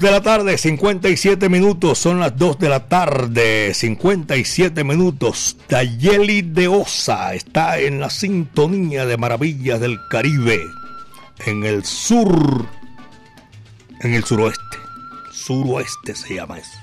de 0.00 0.10
la 0.10 0.20
tarde, 0.20 0.58
57 0.58 1.48
minutos. 1.48 1.98
Son 1.98 2.20
las 2.20 2.36
2 2.36 2.58
de 2.58 2.68
la 2.68 2.88
tarde, 2.88 3.72
57 3.74 4.84
minutos. 4.84 5.56
Tayeli 5.66 6.42
de 6.42 6.68
Osa 6.68 7.34
está 7.34 7.78
en 7.78 7.98
la 8.00 8.10
sintonía 8.10 9.06
de 9.06 9.16
Maravillas 9.16 9.80
del 9.80 9.98
Caribe. 10.10 10.60
En 11.46 11.64
el 11.64 11.84
sur. 11.84 12.66
En 14.00 14.14
el 14.14 14.24
suroeste. 14.24 14.62
Suroeste 15.32 16.14
se 16.14 16.34
llama 16.34 16.58
eso. 16.58 16.78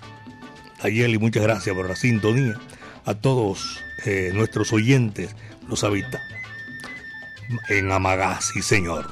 Tayeli, 0.82 1.18
muchas 1.18 1.44
gracias 1.44 1.76
por 1.76 1.88
la 1.88 1.96
sintonía. 1.96 2.60
A 3.06 3.14
todos 3.14 3.84
eh, 4.06 4.32
nuestros 4.34 4.74
oyentes, 4.74 5.36
los 5.68 5.84
habita. 5.84 6.22
En 7.70 7.92
Amagá, 7.92 8.42
sí, 8.42 8.62
señor. 8.62 9.12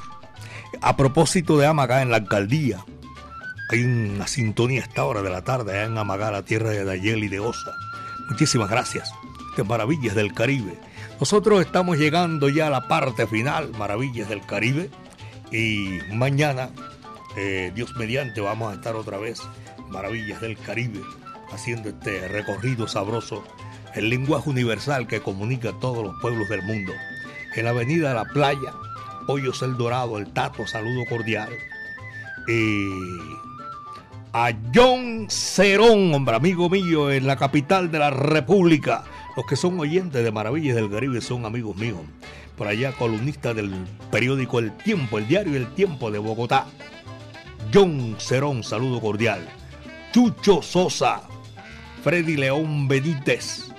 A 0.82 0.98
propósito 0.98 1.58
de 1.58 1.68
Amagá, 1.68 2.02
en 2.02 2.10
la 2.10 2.18
alcaldía 2.18 2.84
hay 3.70 3.84
una 3.84 4.28
sintonía 4.28 4.82
a 4.82 4.84
esta 4.86 5.06
hora 5.06 5.22
de 5.22 5.30
la 5.30 5.44
tarde 5.44 5.74
allá 5.74 5.86
en 5.86 5.98
Amagá, 5.98 6.32
la 6.32 6.44
tierra 6.44 6.70
de 6.70 6.84
Dayel 6.84 7.24
y 7.24 7.28
de 7.28 7.40
Osa. 7.40 7.72
Muchísimas 8.30 8.70
gracias. 8.70 9.12
Maravillas 9.62 10.16
del 10.16 10.34
Caribe. 10.34 10.80
Nosotros 11.20 11.62
estamos 11.62 11.98
llegando 11.98 12.50
ya 12.50 12.68
a 12.68 12.70
la 12.72 12.88
parte 12.88 13.28
final, 13.28 13.70
Maravillas 13.78 14.28
del 14.30 14.42
Caribe. 14.42 14.90
Y 15.52 16.00
mañana, 16.12 16.72
eh, 17.38 17.72
Dios 17.76 17.96
mediante, 17.96 18.42
vamos 18.42 18.72
a 18.72 18.76
estar 18.76 18.96
otra 18.96 19.18
vez, 19.18 19.42
Maravillas 19.90 20.42
del 20.42 20.58
Caribe, 20.58 21.02
haciendo 21.52 21.90
este 21.90 22.28
recorrido 22.28 22.88
sabroso, 22.88 23.44
el 23.94 24.10
lenguaje 24.10 24.50
universal 24.50 25.08
que 25.08 25.22
comunica 25.22 25.70
a 25.70 25.80
todos 25.80 26.04
los 26.04 26.20
pueblos 26.20 26.50
del 26.50 26.64
mundo. 26.64 26.92
En 27.56 27.66
la 27.66 27.70
avenida 27.70 28.16
la 28.16 28.26
playa, 28.26 28.74
Hoyos 29.28 29.62
El 29.62 29.78
Dorado, 29.78 30.18
el 30.18 30.34
Tato, 30.34 30.66
saludo 30.66 31.04
cordial. 31.08 31.50
A 34.34 34.52
John 34.74 35.28
Cerón, 35.30 36.14
hombre 36.14 36.36
amigo 36.36 36.68
mío, 36.68 37.12
en 37.12 37.28
la 37.28 37.38
capital 37.38 37.92
de 37.92 38.00
la 38.00 38.10
República. 38.10 39.04
Los 39.38 39.46
que 39.46 39.56
son 39.56 39.80
oyentes 39.80 40.24
de 40.24 40.32
Maravillas 40.32 40.76
del 40.76 40.90
Caribe 40.90 41.22
son 41.22 41.46
amigos 41.46 41.78
míos. 41.78 42.00
Por 42.58 42.68
allá, 42.68 42.94
columnista 42.94 43.54
del 43.54 43.72
periódico 44.12 44.58
El 44.58 44.76
Tiempo, 44.76 45.20
el 45.20 45.28
diario 45.28 45.56
El 45.56 45.72
Tiempo 45.76 46.10
de 46.10 46.18
Bogotá. 46.18 46.66
John 47.72 48.16
Cerón, 48.18 48.64
saludo 48.64 49.00
cordial. 49.00 49.48
Chucho 50.12 50.64
Sosa, 50.64 51.22
Freddy 52.04 52.36
León 52.36 52.88
Benítez, 52.88 53.70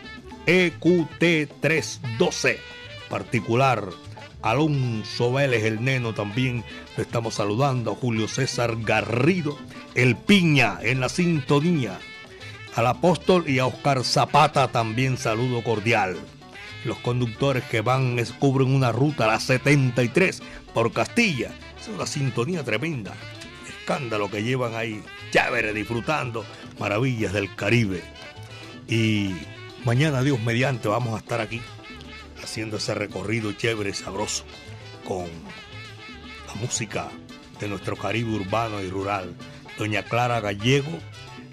EQT312, 0.46 2.58
particular. 3.08 3.88
Alonso 4.42 5.32
Vélez, 5.32 5.64
el 5.64 5.82
neno, 5.82 6.12
también 6.12 6.62
le 6.98 7.02
estamos 7.02 7.34
saludando. 7.34 7.94
Julio 7.94 8.28
César 8.28 8.76
Garrido, 8.82 9.56
el 9.94 10.16
Piña 10.16 10.78
en 10.82 11.00
la 11.00 11.08
sintonía. 11.08 11.98
Al 12.74 12.86
apóstol 12.86 13.48
y 13.48 13.60
a 13.60 13.66
Oscar 13.66 14.04
Zapata 14.04 14.68
también 14.68 15.16
saludo 15.16 15.62
cordial. 15.62 16.16
Los 16.84 16.98
conductores 16.98 17.64
que 17.64 17.80
van 17.80 18.16
descubren 18.16 18.74
una 18.74 18.92
ruta, 18.92 19.26
la 19.26 19.38
73, 19.38 20.42
por 20.74 20.92
Castilla. 20.92 21.52
Es 21.80 21.88
una 21.88 22.06
sintonía 22.06 22.64
tremenda. 22.64 23.14
Escándalo 23.68 24.30
que 24.30 24.42
llevan 24.42 24.74
ahí, 24.74 25.02
chévere, 25.30 25.72
disfrutando 25.72 26.44
maravillas 26.78 27.32
del 27.32 27.54
Caribe. 27.54 28.02
Y 28.88 29.34
mañana, 29.84 30.22
Dios 30.22 30.40
mediante, 30.40 30.88
vamos 30.88 31.14
a 31.14 31.18
estar 31.18 31.40
aquí 31.40 31.62
haciendo 32.42 32.76
ese 32.76 32.94
recorrido 32.94 33.52
chévere, 33.52 33.94
sabroso, 33.94 34.44
con 35.04 35.26
la 36.46 36.54
música 36.60 37.08
de 37.60 37.68
nuestro 37.68 37.96
Caribe 37.96 38.34
urbano 38.34 38.82
y 38.82 38.90
rural. 38.90 39.34
Doña 39.78 40.04
Clara 40.04 40.40
Gallego, 40.40 41.00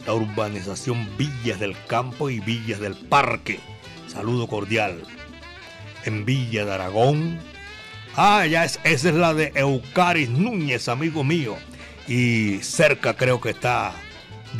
la 0.06 0.14
urbanización 0.14 1.08
Villas 1.18 1.60
del 1.60 1.76
Campo 1.88 2.30
y 2.30 2.40
Villas 2.40 2.80
del 2.80 2.96
Parque. 2.96 3.60
Saludo 4.08 4.48
cordial. 4.48 5.04
En 6.06 6.26
Villa 6.26 6.66
de 6.66 6.74
Aragón. 6.74 7.40
Ah, 8.16 8.46
ya 8.46 8.66
es, 8.66 8.80
esa 8.84 9.10
es 9.10 9.16
la 9.16 9.34
de 9.34 9.52
Eucaris 9.56 10.30
Núñez, 10.30 10.88
amigo 10.88 11.24
mío. 11.24 11.56
Y 12.08 12.60
cerca 12.62 13.16
creo 13.16 13.42
que 13.42 13.52
está 13.52 13.94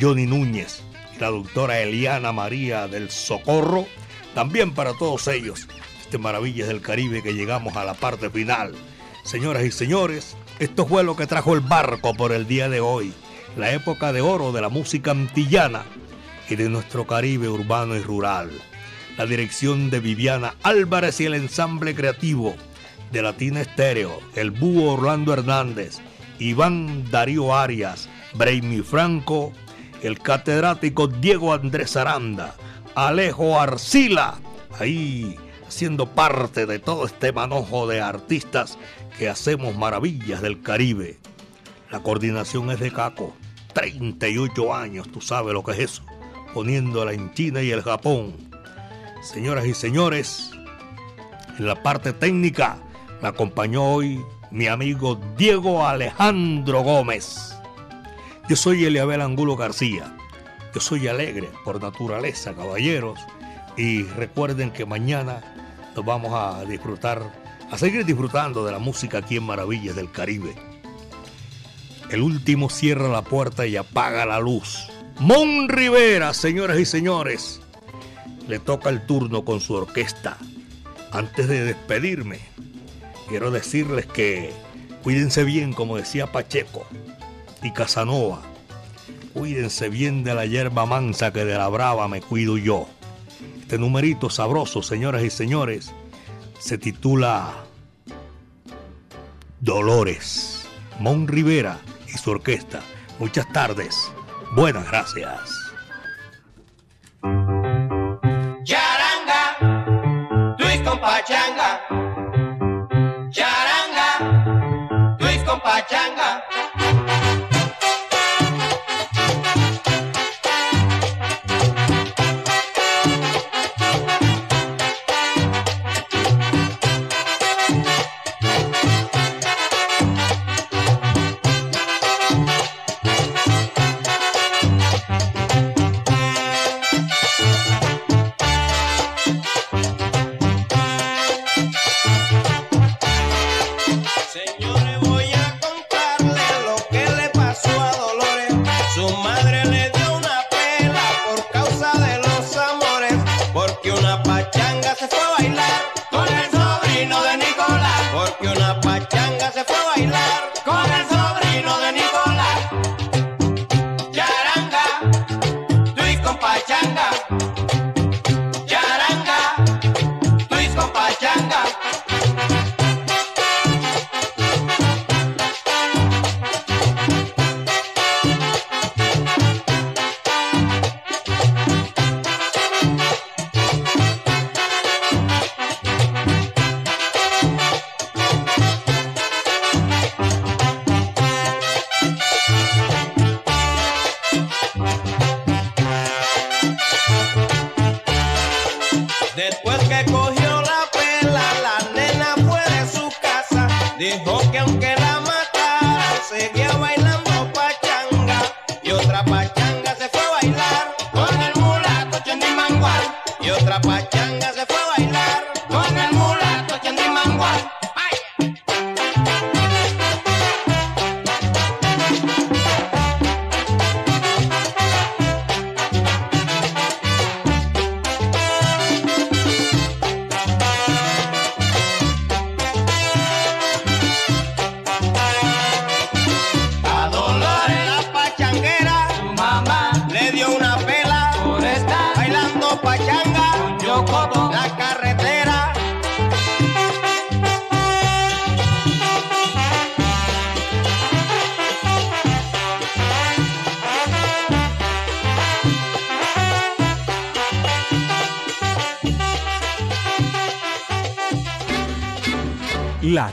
Johnny 0.00 0.26
Núñez 0.26 0.82
y 1.14 1.20
la 1.20 1.28
doctora 1.28 1.80
Eliana 1.80 2.32
María 2.32 2.88
del 2.88 3.10
Socorro. 3.10 3.86
También 4.34 4.72
para 4.72 4.94
todos 4.94 5.28
ellos, 5.28 5.68
este 6.00 6.18
Maravillas 6.18 6.68
del 6.68 6.80
Caribe 6.80 7.22
que 7.22 7.34
llegamos 7.34 7.76
a 7.76 7.84
la 7.84 7.94
parte 7.94 8.30
final. 8.30 8.74
Señoras 9.22 9.64
y 9.64 9.70
señores, 9.70 10.36
esto 10.58 10.86
fue 10.86 11.04
lo 11.04 11.14
que 11.14 11.26
trajo 11.26 11.54
el 11.54 11.60
barco 11.60 12.14
por 12.14 12.32
el 12.32 12.48
día 12.48 12.68
de 12.68 12.80
hoy 12.80 13.12
la 13.56 13.72
época 13.72 14.12
de 14.12 14.20
oro 14.20 14.52
de 14.52 14.60
la 14.60 14.68
música 14.68 15.10
antillana 15.10 15.84
y 16.48 16.56
de 16.56 16.68
nuestro 16.68 17.06
Caribe 17.06 17.48
urbano 17.48 17.96
y 17.96 18.00
rural. 18.00 18.50
La 19.16 19.26
dirección 19.26 19.90
de 19.90 20.00
Viviana 20.00 20.54
Álvarez 20.62 21.20
y 21.20 21.26
el 21.26 21.34
ensamble 21.34 21.94
creativo 21.94 22.54
de 23.10 23.22
Latina 23.22 23.60
Estéreo, 23.60 24.18
el 24.34 24.50
búho 24.50 24.94
Orlando 24.94 25.34
Hernández, 25.34 25.98
Iván 26.38 27.10
Darío 27.10 27.54
Arias, 27.54 28.08
Braimi 28.34 28.80
Franco, 28.80 29.52
el 30.02 30.18
catedrático 30.18 31.06
Diego 31.06 31.52
Andrés 31.52 31.96
Aranda, 31.96 32.54
Alejo 32.94 33.60
Arcila, 33.60 34.38
ahí 34.78 35.36
siendo 35.68 36.06
parte 36.06 36.66
de 36.66 36.78
todo 36.78 37.06
este 37.06 37.32
manojo 37.32 37.86
de 37.86 38.00
artistas 38.00 38.78
que 39.18 39.28
hacemos 39.28 39.76
maravillas 39.76 40.40
del 40.42 40.62
Caribe. 40.62 41.18
La 41.92 42.00
coordinación 42.00 42.70
es 42.70 42.80
de 42.80 42.90
Caco. 42.90 43.34
38 43.74 44.74
años, 44.74 45.12
tú 45.12 45.20
sabes 45.20 45.52
lo 45.52 45.62
que 45.62 45.72
es 45.72 45.78
eso. 45.78 46.02
Poniéndola 46.54 47.12
en 47.12 47.34
China 47.34 47.60
y 47.60 47.70
el 47.70 47.82
Japón. 47.82 48.32
Señoras 49.22 49.66
y 49.66 49.74
señores, 49.74 50.52
en 51.58 51.66
la 51.66 51.82
parte 51.82 52.14
técnica 52.14 52.78
me 53.20 53.28
acompañó 53.28 53.84
hoy 53.84 54.24
mi 54.50 54.68
amigo 54.68 55.20
Diego 55.36 55.86
Alejandro 55.86 56.80
Gómez. 56.80 57.54
Yo 58.48 58.56
soy 58.56 58.86
Eliabel 58.86 59.20
Angulo 59.20 59.56
García. 59.56 60.16
Yo 60.74 60.80
soy 60.80 61.08
alegre 61.08 61.50
por 61.62 61.82
naturaleza, 61.82 62.54
caballeros. 62.54 63.20
Y 63.76 64.04
recuerden 64.04 64.70
que 64.70 64.86
mañana 64.86 65.42
nos 65.94 66.06
vamos 66.06 66.32
a 66.32 66.64
disfrutar, 66.64 67.22
a 67.70 67.76
seguir 67.76 68.06
disfrutando 68.06 68.64
de 68.64 68.72
la 68.72 68.78
música 68.78 69.18
aquí 69.18 69.36
en 69.36 69.44
Maravillas 69.44 69.94
del 69.94 70.10
Caribe. 70.10 70.71
El 72.12 72.20
último 72.20 72.68
cierra 72.68 73.08
la 73.08 73.22
puerta 73.22 73.66
y 73.66 73.76
apaga 73.76 74.26
la 74.26 74.38
luz. 74.38 74.86
Mon 75.18 75.70
Rivera, 75.70 76.34
señoras 76.34 76.78
y 76.78 76.84
señores, 76.84 77.62
le 78.46 78.58
toca 78.58 78.90
el 78.90 79.06
turno 79.06 79.46
con 79.46 79.62
su 79.62 79.72
orquesta. 79.72 80.36
Antes 81.10 81.48
de 81.48 81.64
despedirme, 81.64 82.40
quiero 83.30 83.50
decirles 83.50 84.04
que 84.04 84.52
cuídense 85.02 85.42
bien, 85.44 85.72
como 85.72 85.96
decía 85.96 86.30
Pacheco 86.30 86.86
y 87.62 87.70
Casanova. 87.70 88.42
Cuídense 89.32 89.88
bien 89.88 90.22
de 90.22 90.34
la 90.34 90.44
hierba 90.44 90.84
mansa 90.84 91.32
que 91.32 91.46
de 91.46 91.56
la 91.56 91.68
brava 91.68 92.08
me 92.08 92.20
cuido 92.20 92.58
yo. 92.58 92.88
Este 93.62 93.78
numerito 93.78 94.28
sabroso, 94.28 94.82
señoras 94.82 95.22
y 95.22 95.30
señores, 95.30 95.94
se 96.58 96.76
titula 96.76 97.64
Dolores. 99.60 100.66
Mon 101.00 101.26
Rivera 101.26 101.80
y 102.12 102.18
su 102.18 102.30
orquesta. 102.30 102.80
Muchas 103.18 103.50
tardes. 103.52 103.94
Buenas 104.54 104.86
gracias. 104.88 105.61